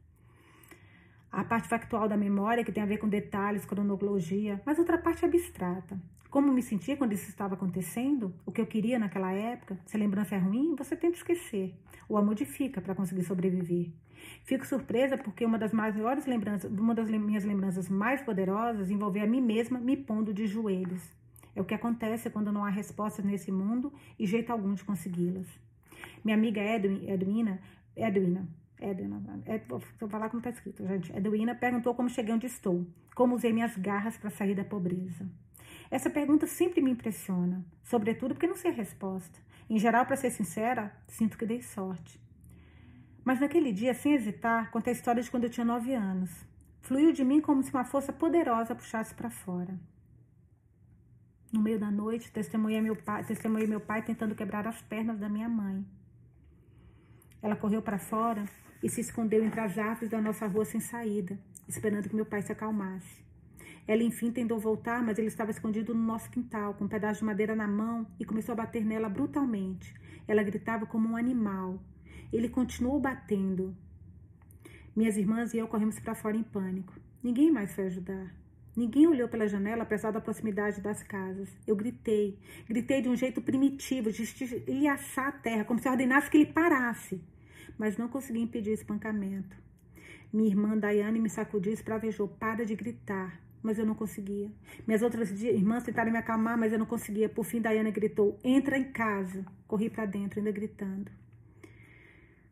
[1.37, 5.22] a parte factual da memória, que tem a ver com detalhes, cronologia, mas outra parte
[5.22, 6.01] abstrata.
[6.30, 10.01] Como me sentia quando isso estava acontecendo, o que eu queria naquela época, se a
[10.01, 11.74] lembrança é ruim, você tenta esquecer,
[12.09, 13.91] ou a modifica para conseguir sobreviver.
[14.45, 19.26] Fico surpresa porque uma das maiores lembranças, uma das minhas lembranças mais poderosas envolveu a
[19.26, 21.03] mim mesma me pondo de joelhos.
[21.55, 25.47] É o que acontece quando não há respostas nesse mundo e jeito algum de consegui-las.
[26.24, 27.61] Minha amiga Edwin, Edwina,
[27.95, 28.49] Edwina
[28.81, 31.14] Edwina, é, vou falar como está escrito, gente.
[31.16, 35.27] Edwina perguntou como cheguei onde estou, como usei minhas garras para sair da pobreza.
[35.91, 39.39] Essa pergunta sempre me impressiona, sobretudo porque não sei a resposta.
[39.68, 42.20] Em geral, para ser sincera, sinto que dei sorte.
[43.24, 46.31] Mas naquele dia, sem hesitar, contei a história de quando eu tinha nove anos.
[46.83, 49.77] Fluiu de mim como se uma força poderosa puxasse para fora.
[51.53, 55.29] No meio da noite, testemunhei meu pai, testemunhei meu pai tentando quebrar as pernas da
[55.29, 55.85] minha mãe.
[57.43, 58.45] Ela correu para fora
[58.83, 62.43] e se escondeu entre as árvores da nossa rua sem saída, esperando que meu pai
[62.43, 63.24] se acalmasse.
[63.89, 67.24] Ela enfim tentou voltar, mas ele estava escondido no nosso quintal, com um pedaço de
[67.24, 69.95] madeira na mão e começou a bater nela brutalmente.
[70.27, 71.81] Ela gritava como um animal.
[72.33, 73.77] Ele continuou batendo.
[74.95, 76.93] Minhas irmãs e eu corremos para fora em pânico.
[77.22, 78.35] Ninguém mais foi ajudar.
[78.77, 81.49] Ninguém olhou pela janela, apesar da proximidade das casas.
[81.66, 82.39] Eu gritei.
[82.68, 87.22] Gritei de um jeito primitivo, de estilhaçar a terra, como se ordenasse que ele parasse.
[87.79, 89.57] Mas não consegui impedir o espancamento.
[90.33, 92.29] Minha irmã Daiane me sacudiu e espravejou.
[92.29, 94.49] Para de gritar mas eu não conseguia.
[94.87, 97.29] Minhas outras irmãs tentaram me acalmar, mas eu não conseguia.
[97.29, 99.45] Por fim, Dayana gritou: Entra em casa.
[99.66, 101.11] Corri para dentro, ainda gritando.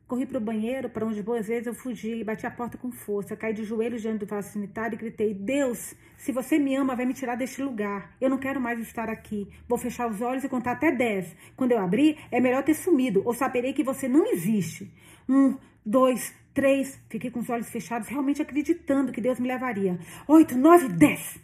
[0.07, 3.35] Corri para o banheiro, para onde boas vezes eu fugi bati a porta com força.
[3.35, 7.07] Caí de joelhos diante do vaso sanitário e gritei: Deus, se você me ama, vai
[7.07, 8.15] me tirar deste lugar.
[8.21, 9.49] Eu não quero mais estar aqui.
[9.67, 11.35] Vou fechar os olhos e contar até dez.
[11.57, 14.93] Quando eu abrir, é melhor ter sumido, ou saberei que você não existe.
[15.29, 19.99] Um, dois, Três, fiquei com os olhos fechados, realmente acreditando que Deus me levaria.
[20.29, 21.37] Oito, nove, dez.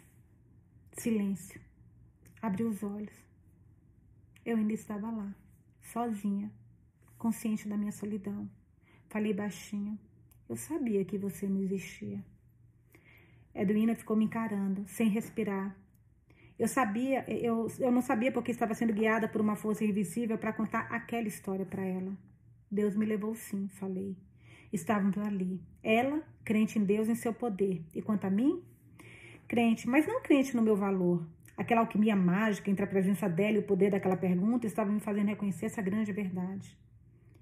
[0.93, 1.59] Silêncio.
[2.41, 3.13] Abri os olhos.
[4.45, 5.35] Eu ainda estava lá,
[5.81, 6.49] sozinha,
[7.21, 8.49] consciente da minha solidão.
[9.09, 9.97] Falei baixinho.
[10.49, 12.19] Eu sabia que você não existia.
[13.53, 15.67] Edwina ficou me encarando, sem respirar.
[16.57, 20.53] Eu sabia, eu, eu não sabia porque estava sendo guiada por uma força invisível para
[20.53, 22.17] contar aquela história para ela.
[22.69, 24.15] Deus me levou sim, falei
[24.71, 25.61] estavam ali.
[25.83, 27.83] Ela, crente em Deus e em seu poder.
[27.93, 28.63] E quanto a mim?
[29.47, 31.27] Crente, mas não crente no meu valor.
[31.57, 35.27] Aquela alquimia mágica entre a presença dela e o poder daquela pergunta estava me fazendo
[35.27, 36.77] reconhecer essa grande verdade.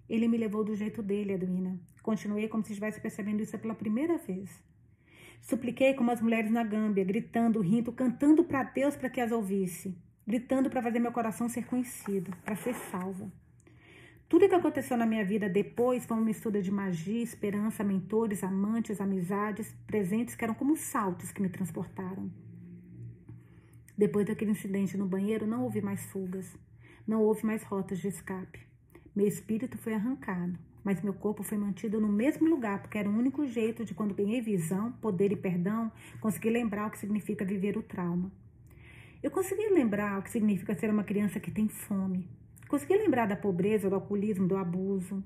[0.10, 1.80] Ele me levou do jeito dele, Edwina.
[2.02, 4.50] Continuei como se estivesse percebendo isso pela primeira vez.
[5.42, 9.96] Supliquei como as mulheres na Gâmbia, gritando, rindo, cantando para Deus para que as ouvisse,
[10.26, 13.32] gritando para fazer meu coração ser conhecido, para ser salva.
[14.28, 19.02] Tudo que aconteceu na minha vida depois foi uma mistura de magia, esperança, mentores, amantes,
[19.02, 22.32] amizades, presentes que eram como saltos que me transportaram.
[23.98, 26.56] Depois daquele incidente no banheiro, não houve mais fugas,
[27.08, 28.69] não houve mais rotas de escape.
[29.16, 33.18] Meu espírito foi arrancado, mas meu corpo foi mantido no mesmo lugar, porque era o
[33.18, 37.78] único jeito de, quando ganhei visão, poder e perdão, conseguir lembrar o que significa viver
[37.78, 38.32] o trauma.
[39.22, 42.30] Eu consegui lembrar o que significa ser uma criança que tem fome,
[42.70, 45.24] Consegui lembrar da pobreza, do alcoolismo, do abuso.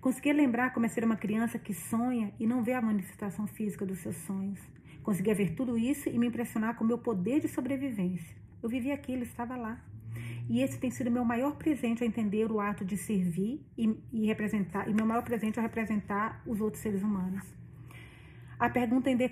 [0.00, 3.86] Consegui lembrar como é ser uma criança que sonha e não vê a manifestação física
[3.86, 4.58] dos seus sonhos.
[5.00, 8.36] Conseguia ver tudo isso e me impressionar com o meu poder de sobrevivência.
[8.60, 9.80] Eu vivi aquilo, estava lá.
[10.48, 14.26] E esse tem sido meu maior presente a entender o ato de servir e, e
[14.26, 17.44] representar, e meu maior presente a representar os outros seres humanos.
[18.58, 19.28] A pergunta ainda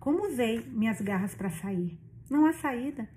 [0.00, 1.98] como usei minhas garras para sair?
[2.28, 3.08] Não há saída.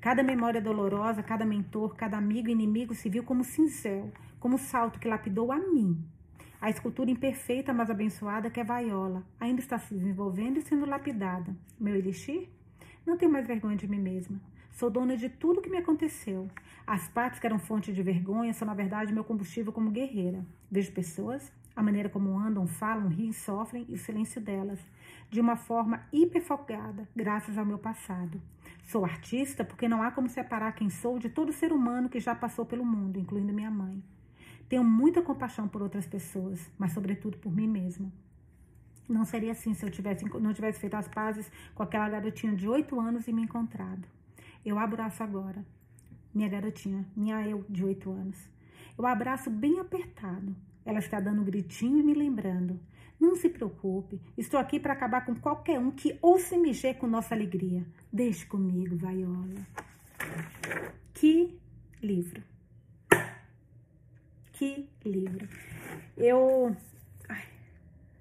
[0.00, 4.98] Cada memória dolorosa, cada mentor, cada amigo e inimigo se viu como cincel, como salto
[4.98, 6.04] que lapidou a mim.
[6.60, 11.56] A escultura imperfeita, mas abençoada, que é vaiola, ainda está se desenvolvendo e sendo lapidada.
[11.80, 12.48] Meu elixir?
[13.06, 14.40] Não tenho mais vergonha de mim mesma.
[14.74, 16.48] Sou dona de tudo que me aconteceu.
[16.84, 20.44] As partes que eram fonte de vergonha são, na verdade, meu combustível como guerreira.
[20.68, 24.80] Vejo pessoas, a maneira como andam, falam, riem, sofrem e o silêncio delas,
[25.30, 28.42] de uma forma hiperfocada, graças ao meu passado.
[28.82, 32.34] Sou artista porque não há como separar quem sou de todo ser humano que já
[32.34, 34.02] passou pelo mundo, incluindo minha mãe.
[34.68, 38.12] Tenho muita compaixão por outras pessoas, mas sobretudo por mim mesma.
[39.08, 42.68] Não seria assim se eu tivesse, não tivesse feito as pazes com aquela garotinha de
[42.68, 44.08] oito anos e me encontrado.
[44.64, 45.64] Eu abraço agora,
[46.34, 48.38] minha garotinha, minha eu de oito anos.
[48.96, 50.56] Eu abraço bem apertado.
[50.84, 52.80] Ela está dando um gritinho e me lembrando.
[53.20, 57.34] Não se preocupe, estou aqui para acabar com qualquer um que ouça mexer com nossa
[57.34, 57.84] alegria.
[58.12, 59.54] Deixe comigo, Vaiola.
[61.12, 61.58] Que
[62.02, 62.42] livro.
[64.52, 65.48] Que livro.
[66.16, 66.76] Eu.
[67.28, 67.44] Ai,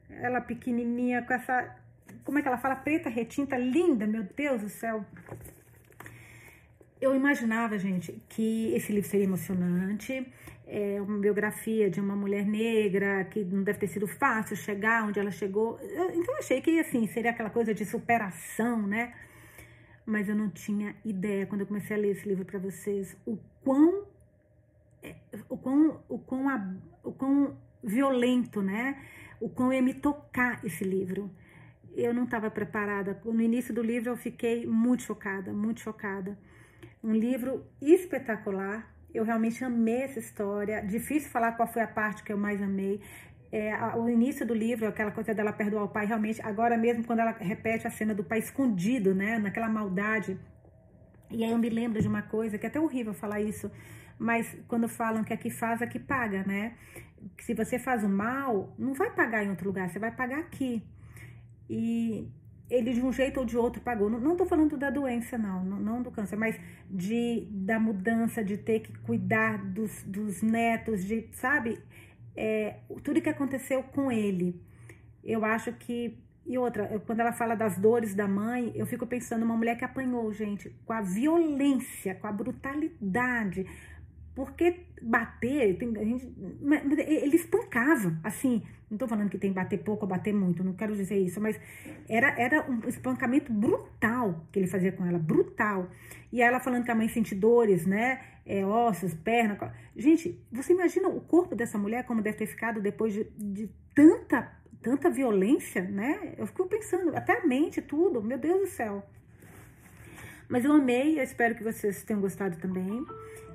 [0.09, 1.75] ela pequenininha, com essa.
[2.23, 2.75] Como é que ela fala?
[2.75, 5.05] Preta retinta, linda, meu Deus do céu.
[7.03, 10.25] Eu imaginava, gente, que esse livro seria emocionante
[10.65, 15.19] é, uma biografia de uma mulher negra, que não deve ter sido fácil chegar onde
[15.19, 15.77] ela chegou.
[16.13, 19.13] Então, eu achei que, assim, seria aquela coisa de superação, né?
[20.05, 23.37] Mas eu não tinha ideia, quando eu comecei a ler esse livro para vocês, o
[23.65, 24.05] quão,
[25.03, 25.13] é,
[25.49, 28.97] o quão, o quão, o quão violento, né?
[29.41, 31.29] O quão ia me tocar esse livro.
[31.93, 33.19] Eu não estava preparada.
[33.25, 36.37] No início do livro eu fiquei muito chocada, muito chocada.
[37.03, 40.81] Um livro espetacular, eu realmente amei essa história.
[40.81, 43.01] Difícil falar qual foi a parte que eu mais amei.
[43.51, 47.19] É, o início do livro, aquela coisa dela perdoar o pai, realmente, agora mesmo quando
[47.19, 50.39] ela repete a cena do pai escondido, né, naquela maldade.
[51.29, 53.69] E aí eu me lembro de uma coisa, que é até horrível falar isso,
[54.17, 56.75] mas quando falam que aqui faz, aqui paga, né?
[57.41, 60.81] Se você faz o mal, não vai pagar em outro lugar, você vai pagar aqui.
[61.69, 62.27] E
[62.69, 64.09] ele de um jeito ou de outro pagou.
[64.09, 66.59] Não, não tô falando da doença, não, não, não, do câncer, mas
[66.89, 71.79] de da mudança, de ter que cuidar dos, dos netos, de, sabe?
[72.35, 74.61] É, tudo que aconteceu com ele.
[75.23, 76.17] Eu acho que.
[76.45, 79.77] E outra, eu, quando ela fala das dores da mãe, eu fico pensando uma mulher
[79.77, 83.65] que apanhou, gente, com a violência, com a brutalidade,
[84.35, 86.33] porque bater, tem, gente,
[87.07, 88.61] ele espancava, assim,
[88.93, 91.59] não tô falando que tem bater pouco ou bater muito, não quero dizer isso, mas
[92.07, 95.89] era, era um espancamento brutal que ele fazia com ela, brutal.
[96.31, 99.73] E ela falando que a mãe sente dores, né, é, ossos, perna.
[99.95, 104.51] Gente, você imagina o corpo dessa mulher como deve ter ficado depois de, de tanta,
[104.81, 106.35] tanta violência, né?
[106.37, 109.03] Eu fico pensando, até a mente, tudo, meu Deus do céu.
[110.47, 113.03] Mas eu amei, eu espero que vocês tenham gostado também.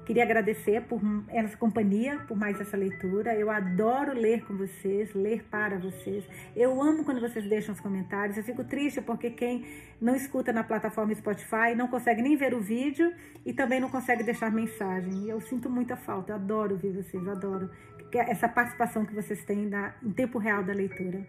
[0.09, 3.35] Queria agradecer por essa companhia, por mais essa leitura.
[3.35, 6.25] Eu adoro ler com vocês, ler para vocês.
[6.57, 8.39] Eu amo quando vocês deixam os comentários.
[8.39, 9.67] Eu fico triste porque quem
[10.01, 13.13] não escuta na plataforma Spotify não consegue nem ver o vídeo
[13.45, 15.27] e também não consegue deixar mensagem.
[15.27, 16.33] E eu sinto muita falta.
[16.33, 17.71] Eu adoro ouvir vocês, adoro
[18.11, 21.23] essa participação que vocês têm na, em tempo real da leitura.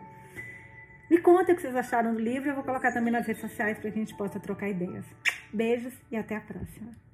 [1.11, 2.47] Me contem o que vocês acharam do livro.
[2.47, 5.03] Eu vou colocar também nas redes sociais para que a gente possa trocar ideias.
[5.51, 7.08] Beijos e até a próxima.